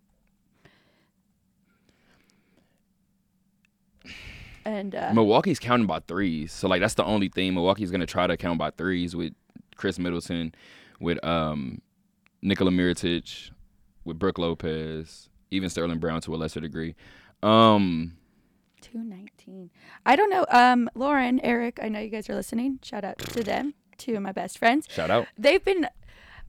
[4.65, 7.55] And uh, Milwaukee's counting by threes, so like that's the only thing.
[7.55, 9.33] Milwaukee's gonna try to count by threes with
[9.77, 10.55] Khris Middleton,
[11.01, 11.81] with um
[12.43, 13.51] Nikola Mirotic,
[14.05, 16.95] with Brook Lopez, even Sterling Brown to a lesser degree.
[17.43, 18.19] Um,
[18.81, 19.71] 219.
[20.07, 20.47] I don't know.
[20.51, 22.79] Um, Lauren, Eric, I know you guys are listening.
[22.83, 24.87] Shout out to them, two of my best friends.
[24.91, 25.27] shout out.
[25.37, 25.87] They've been,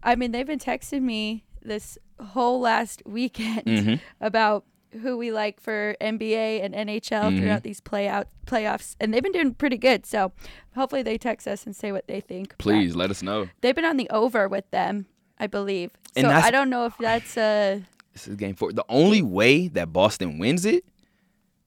[0.03, 3.99] I mean, they've been texting me this whole last weekend Mhm.
[4.21, 4.65] about
[5.03, 7.37] who we like for NBA and NHL Mm-hmm.
[7.39, 10.05] throughout these play out playoffs, and they've been doing pretty good.
[10.05, 10.31] So
[10.75, 12.49] hopefully they text us and say what they think.
[12.57, 13.49] But Please let us know.
[13.61, 15.05] they've been on the over with them,
[15.39, 15.91] I believe.
[16.15, 17.81] And so I don't know if that's uh
[18.13, 18.71] This is game four.
[18.73, 20.83] The only way that Boston wins it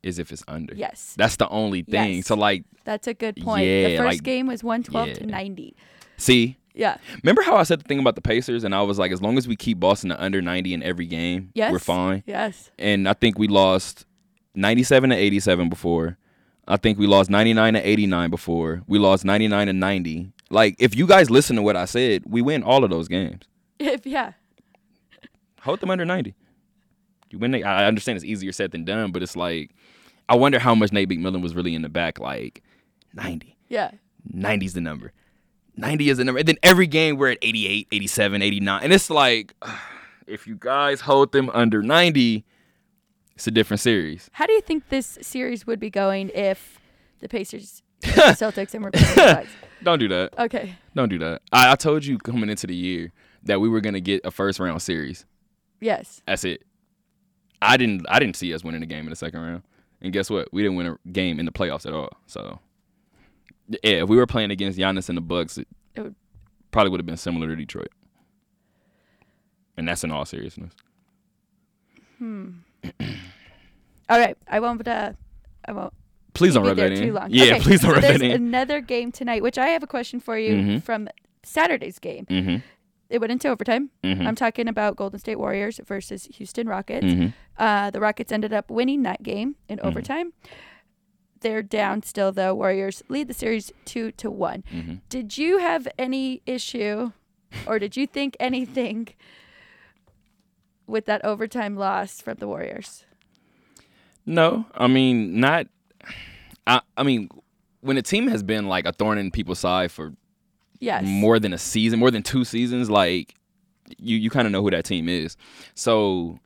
[0.03, 0.74] is if it's under.
[0.74, 2.16] yes, That's the only thing.
[2.16, 2.26] Yes.
[2.26, 3.64] So like, that's a good point.
[3.66, 5.76] Yeah, the first like- game was 112 to 90.
[6.16, 6.96] see, Yeah.
[7.22, 9.38] remember how I said the thing about the Pacers, and I was like, as long
[9.38, 11.70] as we keep Boston to under ninety in every game, Yes.
[11.72, 12.22] we're fine.
[12.26, 12.70] Yes.
[12.78, 14.05] and I think we lost
[14.55, 16.18] 97 to 87 before.
[16.68, 18.82] I think we lost 99 to 89 before.
[18.86, 20.32] We lost 99 to 90.
[20.50, 23.42] Like if you guys listen to what I said, we win all of those games.
[23.78, 24.32] If yeah.
[25.62, 26.34] Hold them under 90.
[27.33, 27.53] You win.
[27.53, 29.70] The, I understand it's easier said than done, but it's like
[30.28, 32.18] I wonder how much Nate McMillan was really in the back.
[32.18, 32.62] Like
[33.14, 33.57] 90.
[33.68, 33.93] Yeah.
[34.33, 35.12] 90 is the number.
[35.76, 36.39] 90 is the number.
[36.39, 38.83] And then every game we're at 88, 87, 89.
[38.83, 39.55] And it's like
[40.26, 42.45] if you guys hold them under 90,
[43.35, 44.30] it's a different series.
[44.33, 46.78] How do you think this series would be going if
[47.20, 49.47] the Pacers, the Celtics, and we're playing the
[49.83, 50.39] Don't do that.
[50.39, 50.76] Okay.
[50.95, 51.43] Don't do that.
[51.53, 53.12] I, I told you coming into the year
[53.45, 55.24] that we were gonna get a first round series.
[55.80, 56.22] Yes.
[56.26, 56.62] That's it.
[57.62, 58.06] I didn't.
[58.08, 59.62] I didn't see us winning a game in the second round.
[60.00, 60.48] And guess what?
[60.52, 62.10] We didn't win a game in the playoffs at all.
[62.26, 62.58] So,
[63.68, 66.14] yeah, if we were playing against Giannis and the Bucks, it, It would-
[66.72, 67.90] probably would have been similar to Detroit.
[69.76, 70.72] And that's in all seriousness.
[72.18, 72.50] Hmm.
[74.08, 74.36] all right.
[74.48, 74.86] I won't.
[74.86, 75.12] Uh,
[75.66, 75.92] I won't.
[76.34, 77.14] Please don't rub that too in.
[77.14, 77.28] long.
[77.30, 78.30] Yeah, Okay, please don't so rub that in.
[78.32, 80.82] Another game tonight, which I have a question for you Mhm.
[80.82, 81.08] from
[81.42, 82.26] Saturday's game.
[82.26, 82.56] mm-hmm.
[83.12, 83.90] It went into overtime.
[84.02, 84.26] Mhm.
[84.26, 87.04] I'm talking about Golden State Warriors versus Houston Rockets.
[87.06, 87.34] Mhm.
[87.58, 89.86] Uh, the Rockets ended up winning that game in Mm-hmm.
[89.88, 90.32] overtime.
[91.40, 92.54] They're down still though.
[92.54, 94.64] Warriors lead the series two to one.
[94.72, 95.00] Mhm.
[95.10, 97.12] Did you have any issue,
[97.66, 99.08] or did you think anything
[100.86, 103.04] with that overtime loss from the Warriors?
[104.24, 105.66] No, I mean not.
[106.66, 107.28] I I mean,
[107.80, 110.14] when a team has been like a thorn in people's side for
[110.83, 111.05] Yes.
[111.07, 113.35] more than a season, more than two seasons, like
[113.99, 115.37] you you kind of know who that team is.
[115.74, 116.39] So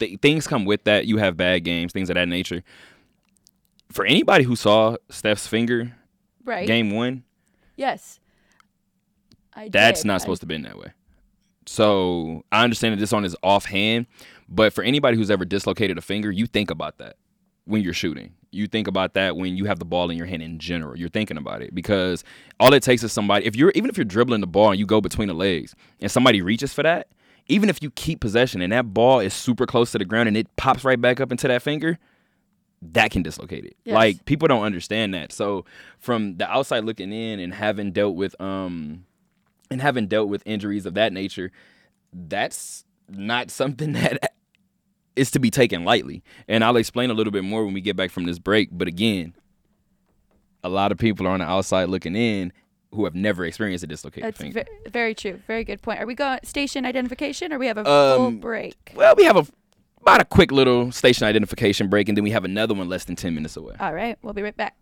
[0.00, 1.06] th- things come with that.
[1.06, 2.62] You have bad games, things of that nature.
[3.92, 5.92] For anybody who saw Steph's finger
[6.44, 6.66] right.
[6.66, 7.22] game one,
[7.76, 8.18] Yes.
[9.54, 10.08] I that's did.
[10.08, 10.92] not I- supposed to be in that way.
[11.66, 14.06] So I understand that this on is offhand,
[14.48, 17.16] but for anybody who's ever dislocated a finger, you think about that.
[17.66, 18.34] when you're shooting.
[18.54, 20.96] You think about that when you have the ball in your hand in general.
[20.96, 22.24] You're thinking about it because
[22.60, 23.46] all it takes is somebody.
[23.46, 26.10] If you're even if you're dribbling the ball and you go between the legs and
[26.10, 27.08] somebody reaches for that,
[27.48, 30.36] even if you keep possession and that ball is super close to the ground and
[30.36, 31.98] it pops right back up into that finger,
[32.92, 33.76] that can dislocate it.
[33.84, 33.94] Yes.
[33.94, 35.32] Like people don't understand that.
[35.32, 35.64] So
[35.98, 39.04] from the outside looking in and having dealt with um
[39.70, 41.50] and having dealt with injuries of that nature,
[42.12, 44.33] that's not something that
[45.16, 46.22] is to be taken lightly.
[46.48, 48.68] And I'll explain a little bit more when we get back from this break.
[48.72, 49.34] But again,
[50.62, 52.52] a lot of people are on the outside looking in
[52.92, 54.64] who have never experienced a dislocated That's finger.
[54.84, 55.40] ve- very true.
[55.46, 56.00] Very good point.
[56.00, 58.92] Are we going station identification or we have a full Um, break?
[58.94, 59.46] well, we have a
[60.00, 63.16] about a quick little station identification break, and then we have another one less than
[63.16, 63.74] ten minutes away.
[63.80, 64.76] All right, we'll be right back.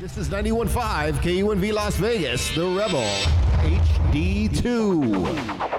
[0.00, 3.02] This is 91.5 KUNV Las Vegas, The Rebel,
[4.12, 5.77] HD2.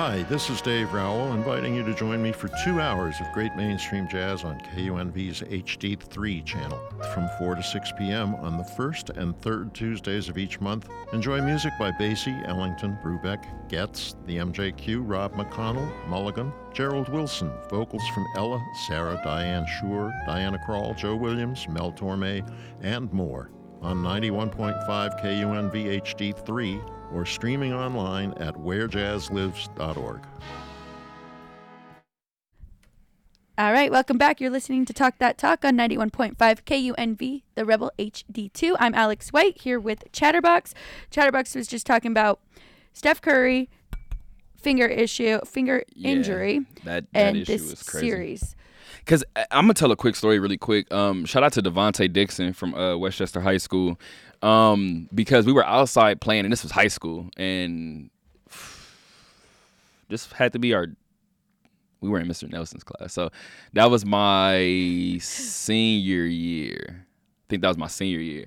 [0.00, 3.54] Hi, this is Dave Rowell, inviting you to join me for two hours of great
[3.54, 6.80] mainstream jazz on KUNV's HD3 channel.
[7.12, 8.34] From 4 to 6 p.m.
[8.36, 13.44] on the first and third Tuesdays of each month, enjoy music by Basie, Ellington, Brubeck,
[13.68, 20.58] Getz, the MJQ, Rob McConnell, Mulligan, Gerald Wilson, vocals from Ella, Sarah, Dinah Shore, Diana
[20.66, 23.50] Krall, Joe Williams, Mel Torme, and more
[23.82, 24.86] on 91.5
[25.22, 30.20] KUNV HD3 or streaming online at wherejazzlives.org.
[33.58, 34.40] All right, welcome back.
[34.40, 38.74] You're listening to Talk That Talk on 91.5 KUNV, the Rebel HD2.
[38.80, 40.72] I'm Alex White here with Chatterbox.
[41.10, 42.40] Chatterbox was just talking about
[42.94, 43.68] Steph Curry
[44.56, 48.08] finger issue, finger Yeah, injury, that- that and issue this was crazy.
[48.08, 48.56] series.
[48.98, 50.90] Because I'm gonna tell a quick story really quick.
[50.92, 53.98] Um, shout out to Devonte Dixon from uh, Westchester High School.
[54.42, 58.10] Um, because we were outside playing, and this was high school, and
[60.08, 60.86] this had to be our.
[62.00, 62.50] We were in Mr.
[62.50, 63.30] Nelson's class, so
[63.74, 66.78] that was my senior year.
[66.88, 68.46] I think that was my senior year,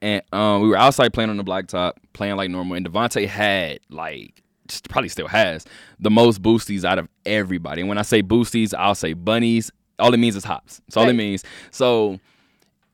[0.00, 2.76] and um, we were outside playing on the blacktop, playing like normal.
[2.76, 5.66] And Devonte had like just probably still has
[5.98, 7.82] the most boosties out of everybody.
[7.82, 9.70] And when I say boosties, I'll say bunnies.
[9.98, 10.80] All it means is hops.
[10.86, 11.44] That's all it means.
[11.70, 12.18] So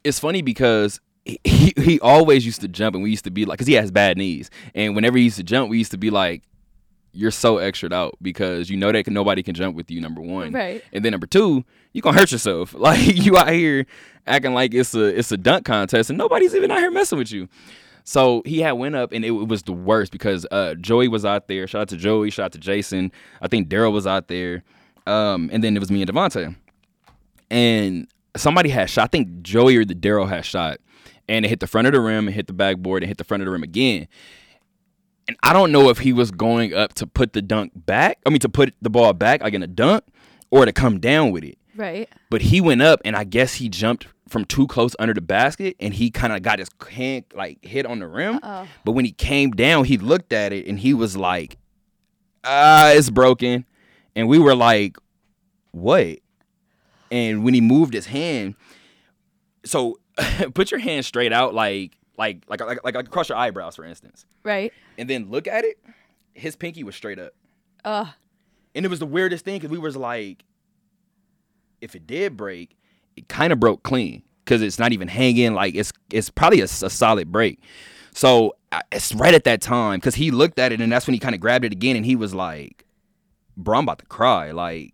[0.05, 1.01] it's funny because
[1.45, 3.91] he, he, always used to jump, and we used to be like, because he has
[3.91, 4.51] bad knees.
[4.74, 6.43] And whenever he used to jump, we used to be like,
[7.12, 10.53] you're so extra out because you know that nobody can jump with you, number one.
[10.53, 10.83] Right.
[10.93, 12.74] And then number two, you gonna hurt yourself.
[12.81, 13.87] Like you out here
[14.26, 17.33] acting like it's a it's a dunk contest and nobody's even out here messing with
[17.33, 17.49] you.
[18.05, 21.49] So he had went up and it, was the worst because uh, Joey was out
[21.49, 21.66] there.
[21.66, 22.31] Shout out to Joey.
[22.31, 23.12] Shout out to Jason.
[23.41, 24.64] I think Daryl was out there.
[25.07, 26.57] Um, and then it was me and Devontae.
[27.51, 29.05] And somebody had shot.
[29.05, 30.78] I think Joey or the Daryl had shot,
[31.31, 33.24] and it hit the front of the rim and hit the backboard and hit the
[33.24, 34.09] front of the rim again.
[35.28, 38.18] And I don't know if he was going up to put the dunk back.
[38.26, 40.03] I mean, to put the ball back, like in a dunk,
[40.51, 41.57] or to come down with it.
[41.76, 42.09] Right.
[42.31, 45.76] But he went up, and I guess he jumped from too close under the basket,
[45.78, 48.41] and he kind of got his hand like hit on the rim.
[48.43, 48.66] Uh-oh.
[48.85, 51.59] But when he came down, he looked at it, and he was like,
[52.43, 53.64] "Ah, it's broken."
[54.16, 54.97] And we were like,
[55.70, 56.18] "What?"
[57.12, 58.57] And when he moved his hand,
[59.64, 59.99] so
[60.54, 64.26] put your hand straight out, like like like like like across your eyebrows, for instance,
[64.42, 64.72] Right.
[64.98, 65.78] and then look at it.
[66.34, 67.32] His pinky was straight up.
[67.84, 68.06] Uh,
[68.74, 70.44] And it was the weirdest thing because we was like,
[71.80, 72.76] if it did break,
[73.16, 75.54] it kind of broke clean because it's not even hanging.
[75.54, 77.60] Like it's it's probably a solid break.
[78.12, 81.14] So I- it's right at that time because he looked at it and that's when
[81.14, 82.84] he kind of grabbed it again and he was like,
[83.56, 84.50] "Bro, I'm about to cry.
[84.52, 84.92] Like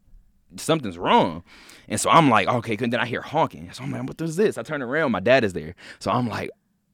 [0.57, 1.43] something's wrong."
[1.89, 3.71] And so I'm like, "Okay." Then I hear honking.
[3.73, 5.75] So I'm like, "What is this?" I turn around, my dad is there.
[5.99, 6.51] So I'm like,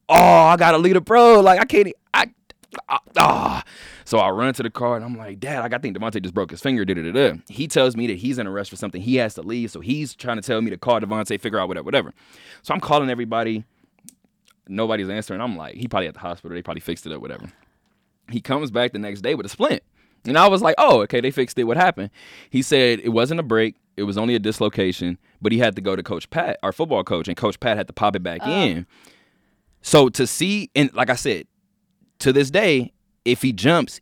[0.09, 1.41] "Oh, I gotta leave the bro.
[1.41, 1.93] Like I can't.
[2.89, 3.63] I, ah.
[4.05, 6.51] So I run to the car and I'm like, Dad, I think Devontae just broke
[6.51, 6.85] his finger.
[6.85, 7.39] Da, da, da.
[7.49, 9.01] He tells me that he's in a rush for something.
[9.01, 9.71] He has to leave.
[9.71, 12.15] So he's trying to tell me to call Devontae, figure out whatever, whatever.
[12.63, 13.65] So I'm calling everybody.
[14.69, 15.41] Nobody's answering.
[15.41, 16.55] I'm like, he probably at the hospital.
[16.55, 17.51] They probably fixed it up, whatever.
[18.31, 19.83] He comes back the next day with a splint.
[20.25, 21.65] And I was like, oh, okay, they fixed it.
[21.65, 22.11] What happened?
[22.51, 23.77] He said it wasn't a break.
[23.97, 27.05] It was only a dislocation, but he had to go to Coach Pat, our football
[27.05, 28.51] coach, and Coach Pat had to pop it back oh.
[28.51, 28.87] in.
[29.83, 31.47] So to see, and like I said,
[32.21, 32.93] to this day,
[33.25, 34.01] if he jumps,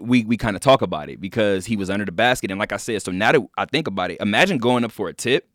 [0.00, 2.50] we we kind of talk about it because he was under the basket.
[2.50, 5.08] And like I said, so now that I think about it, imagine going up for
[5.08, 5.48] a tip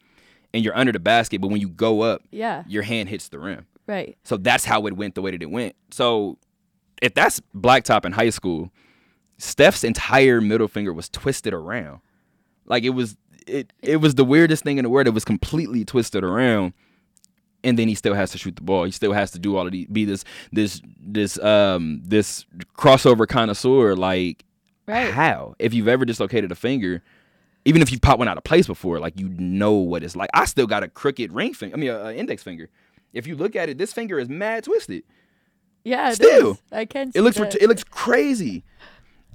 [0.53, 2.63] and you're under the basket, but when you go up, yeah.
[2.67, 3.65] your hand hits the rim.
[3.87, 4.17] Right.
[4.23, 5.75] So that's how it went the way that it went.
[5.91, 6.37] So
[7.01, 8.71] if that's blacktop in high school,
[9.37, 11.99] Steph's entire middle finger was twisted around.
[12.65, 13.15] Like it was
[13.47, 15.07] it it was the weirdest thing in the world.
[15.07, 16.73] It was completely twisted around.
[17.63, 18.83] And then he still has to shoot the ball.
[18.85, 22.45] He still has to do all of these be this this this um this
[22.77, 23.95] crossover connoisseur.
[23.95, 24.45] Like
[24.87, 25.11] Right.
[25.11, 25.55] how?
[25.57, 27.01] If you've ever dislocated a finger,
[27.65, 30.29] Even if you pop one out of place before, like you know what it's like.
[30.35, 31.75] I still got a crooked ring finger.
[31.75, 32.69] I mean, a, index finger.
[33.11, 35.03] If you look at it, this finger is mad twisted.
[35.83, 36.57] Yeah, it Still, is.
[36.71, 37.15] I can't.
[37.15, 37.55] It looks that.
[37.55, 38.63] it looks crazy.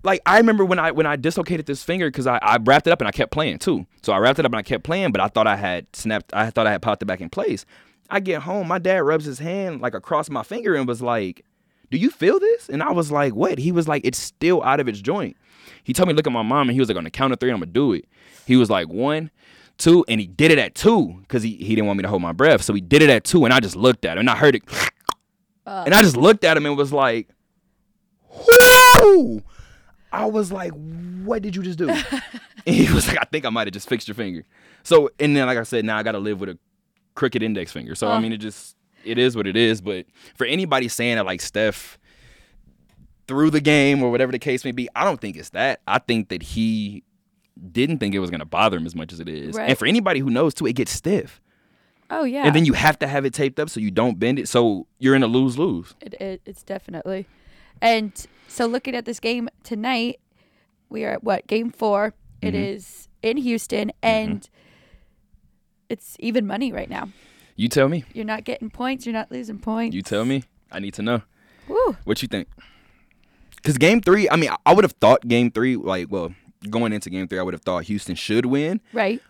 [0.03, 2.91] Like I remember when I when I dislocated this finger because I, I wrapped it
[2.91, 3.87] up and I kept playing too.
[4.03, 6.33] So I wrapped it up and I kept playing, but I thought I had snapped.
[6.33, 7.67] I thought I had popped it back in place.
[8.09, 11.45] I get home, my dad rubs his hand like across my finger and was like,
[11.91, 14.81] "Do you feel this?" And I was like, "What?" He was like, "It's still out
[14.81, 15.37] of its joint."
[15.85, 17.33] He told me to look at my mom and he was like, "On the count
[17.33, 18.07] of three, I'm gonna do it."
[18.47, 19.31] He was like, "One,
[19.79, 22.23] two, and he did it at two because he, he didn't want me to hold
[22.23, 22.63] my breath.
[22.63, 24.57] So he did it at two, and I just looked at him and I heard
[24.57, 24.63] it,
[25.67, 27.29] and I just looked at him and was like,
[29.03, 29.43] "Whoo!"
[30.13, 30.73] I was like,
[31.25, 31.89] "What did you just do?"
[32.67, 34.45] and he was like, "I think I might have just fixed your finger."
[34.83, 36.59] So and then, like I said, now I got to live with a
[37.15, 37.95] crooked index finger.
[37.95, 39.81] So I mean, it just it is what it is.
[39.81, 41.99] But for anybody saying that like Steph
[43.27, 45.81] through the game or whatever the case may be, I don't think it's that.
[45.87, 47.05] I think that he
[47.71, 49.55] didn't think it was gonna bother him as much as it is.
[49.55, 49.71] Right.
[49.71, 51.41] And for anybody who knows too, it gets stiff.
[52.11, 52.45] Oh yeah.
[52.47, 54.49] And then you have to have it taped up so you don't bend it.
[54.49, 55.95] So you're in a lose lose.
[56.01, 57.27] It, it, it's definitely.
[57.83, 58.13] And
[58.49, 60.21] so looking at this game tonight,
[60.89, 62.69] we are at what game 4 It Mhm.
[62.75, 64.49] is in Houston, and
[65.91, 67.11] it's even money right now.
[67.57, 68.05] You tell me.
[68.15, 69.05] You're not getting points.
[69.05, 69.95] You're not losing points.
[69.95, 70.45] You tell me.
[70.73, 71.21] I need to know.
[71.69, 71.97] Woo.
[72.05, 72.49] What you think?
[73.57, 76.33] Because game three, I mean, I- I would have thought game three, like, well,
[76.71, 78.81] going into game three, I would have thought Houston should win.
[78.95, 79.21] Right.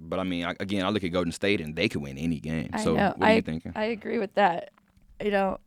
[0.00, 2.40] But I mean, I, again, I look at Golden State and they could win any
[2.40, 2.70] game.
[2.72, 3.08] I so know.
[3.16, 3.72] what are I, you thinking?
[3.76, 4.70] I agree with that.
[5.22, 5.58] You know,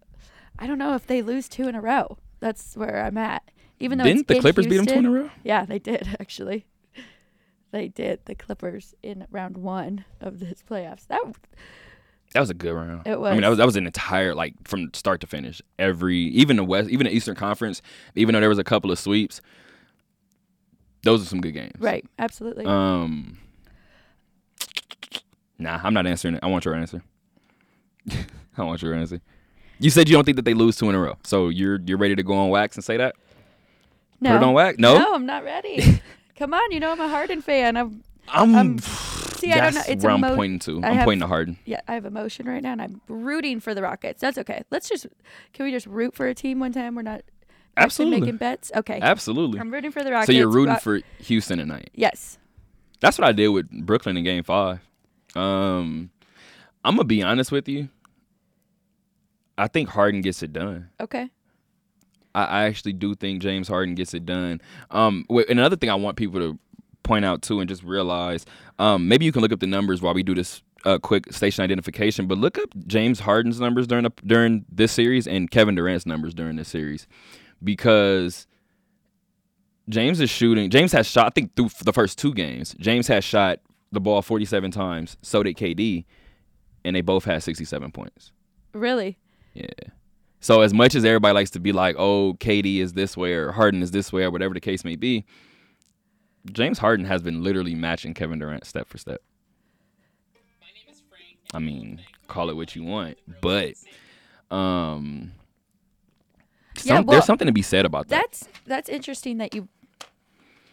[0.57, 2.17] I don't know if they lose two in a row.
[2.39, 3.43] That's where I'm at.
[3.79, 5.31] Even though Didn't the Clippers beat 'em two in a Houston- row?
[5.43, 6.65] Yeah, they did actually.
[7.71, 8.21] They did.
[8.25, 11.05] The Clippers in round one of this playoffs.
[11.07, 11.21] That
[12.33, 13.05] That was a good round.
[13.05, 13.29] It was.
[13.31, 13.53] I mean, that was.
[13.53, 15.61] was that was an entire like from start to finish.
[15.77, 17.81] Every even the West, even the Eastern Conference,
[18.15, 19.41] even though there was a couple of sweeps,
[21.03, 21.73] those are some good games.
[21.79, 22.05] right.
[22.17, 22.65] Absolutely.
[22.65, 23.37] Um.
[25.59, 26.39] Nah, I'm not answering it.
[26.43, 27.01] I want your answer.
[28.57, 29.19] I want your answer.
[29.79, 31.97] You said you don't think that they lose two in a row, so you're you're
[31.97, 33.15] ready to go on wax and say that?
[34.19, 34.31] no.
[34.31, 34.79] Put it on wax?
[34.79, 34.97] No.
[34.97, 36.01] No, I'm not ready.
[36.37, 37.77] Come on, you know I'm a Harden fan.
[37.77, 38.03] I'm.
[38.29, 38.55] I'm.
[38.55, 39.83] I'm see, I don't know.
[39.87, 40.83] It's where I'm pointing to.
[40.83, 41.57] I I'm have- pointing to Harden.
[41.65, 44.21] Yeah, I have emotion right now, and I'm rooting for the Rockets.
[44.21, 44.63] That's okay.
[44.71, 45.07] Let's just.
[45.53, 46.95] Can we just root for a team one time?
[46.95, 47.21] We're not.
[47.75, 48.21] Absolutely.
[48.21, 48.71] Making bets.
[48.75, 48.99] Okay.
[49.01, 49.59] Absolutely.
[49.59, 50.27] I'm rooting for the Rockets.
[50.27, 51.91] So you're rooting Rock- for Houston tonight.
[51.93, 52.39] Yes.
[52.99, 54.79] That's what I did with Brooklyn in Game Five.
[55.35, 56.09] Um,
[56.83, 57.89] I'm gonna be honest with you.
[59.57, 60.89] I think Harden gets it done.
[60.99, 61.29] Okay.
[62.35, 64.61] I, I actually do think James Harden gets it done.
[64.91, 66.59] Um, and another thing I want people to
[67.03, 68.45] point out too, and just realize,
[68.79, 71.63] um, maybe you can look up the numbers while we do this uh, quick station
[71.63, 72.27] identification.
[72.27, 76.33] But look up James Harden's numbers during the, during this series and Kevin Durant's numbers
[76.33, 77.07] during this series,
[77.63, 78.45] because
[79.89, 80.69] James is shooting.
[80.69, 81.27] James has shot.
[81.27, 83.59] I think through the first two games, James has shot
[83.91, 85.17] the ball 47 times.
[85.21, 86.05] So did KD,
[86.83, 88.31] and they both had 67 points.
[88.73, 89.17] Really.
[89.57, 89.89] Yeah.
[90.39, 93.51] So as much as everybody likes to be like, "Oh, KD is this way or
[93.51, 95.25] Harden is this way or whatever the case may be,"
[96.51, 99.21] James Harden has been literally matching Kevin Durant step for step.
[100.61, 101.37] My name is Frank.
[101.53, 103.73] I mean, call it what you want, but
[104.51, 105.31] um,
[106.83, 108.21] Yeah, well, there's something to be said about that.
[108.21, 109.67] That's that's interesting that you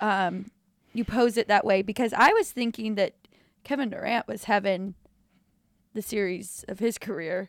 [0.00, 0.50] um
[0.92, 3.14] you pose it that way because I was thinking that
[3.64, 4.94] Kevin Durant was having
[5.94, 7.48] the series of his career.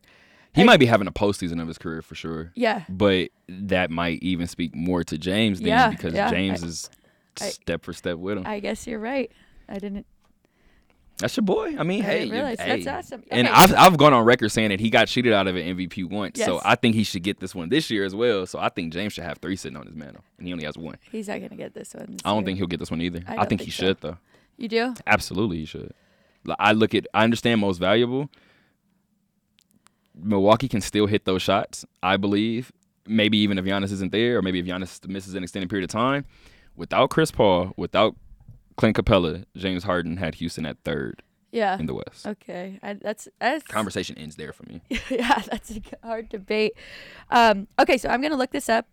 [0.55, 2.51] He might be having a postseason of his career for sure.
[2.55, 2.83] Yeah.
[2.89, 6.29] But that might even speak more to James than Yeah, because yeah.
[6.29, 6.89] James I- is
[7.41, 8.45] I- step for step with him.
[8.47, 9.31] I guess you're right.
[9.67, 10.05] I didn't
[11.17, 11.75] That's your boy.
[11.77, 12.57] I mean, I hey, realize.
[12.57, 12.91] That's hey.
[12.91, 13.23] awesome.
[13.31, 16.09] And I've I've gone on record saying that he got cheated out of an MVP
[16.09, 18.45] once, so I think he should get this one this year as well.
[18.45, 20.77] So I think James should have three sitting on his mantle, and he only has
[20.77, 20.97] one.
[21.11, 22.05] he's not gonna get this one.
[22.11, 22.45] this I don't year.
[22.45, 23.21] think he'll get this one either.
[23.27, 23.83] I I, think, think he so.
[23.87, 24.17] should though.
[24.57, 24.93] You do?
[25.07, 25.93] Absolutely, he should.
[26.45, 28.29] Like, I look at, I understand most valuable.
[30.17, 32.71] Milwaukee can still hit those shots, I believe.
[33.07, 35.89] Maybe even if Giannis isn't there, or maybe if Giannis misses an extended period of
[35.91, 36.25] time.
[36.75, 38.15] Without Chris Paul, without
[38.77, 41.77] Clint Capela, James Harden had Houston at third Yeah.
[41.79, 42.25] in the West.
[42.27, 42.79] Okay.
[42.83, 44.81] I, that's that's Conversation ends there for me.
[45.09, 46.73] yeah, that's a hard debate.
[47.29, 48.87] Um, okay, so I'm going to look this up.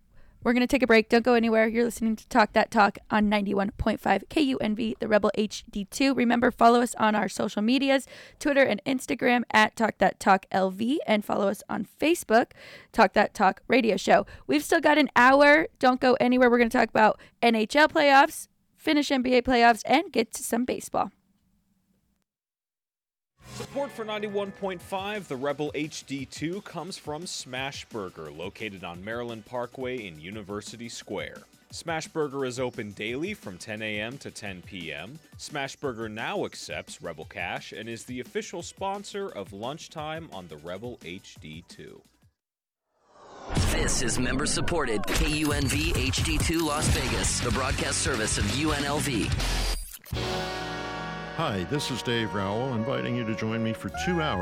[0.45, 1.09] We're going to take a break.
[1.09, 1.69] Don't go anywhere.
[1.69, 6.17] You're listening to Talk That Talk on 91.5 KUNV, the Rebel HD2.
[6.17, 8.09] Remember, follow us on our social medias
[8.41, 12.53] Twitter and Instagram at Talk That Talk LV, and follow us on Facebook,
[12.91, 14.27] Talk That Talk Radio Show.
[14.49, 15.69] We've still got an hour.
[15.79, 16.51] Don't go anywhere.
[16.51, 21.13] We're going to talk about NHL playoffs, finish NBA playoffs, and get to some baseball.
[23.55, 30.89] Support for 91.5, the Rebel HD2, comes from Smashburger, located on Maryland Parkway in University
[30.89, 31.37] Square.
[31.71, 34.17] Smashburger is open daily from 10 a.m.
[34.19, 35.19] to 10 p.m.
[35.37, 40.99] Smashburger now accepts Rebel Cash and is the official sponsor of Lunchtime on the Rebel
[41.03, 42.01] HD2.
[43.71, 49.31] This is member supported KUNV HD2 Las Vegas, the broadcast service of UNLV.
[51.37, 54.41] Hi, this is Dave Rowell, inviting you to join me for two hours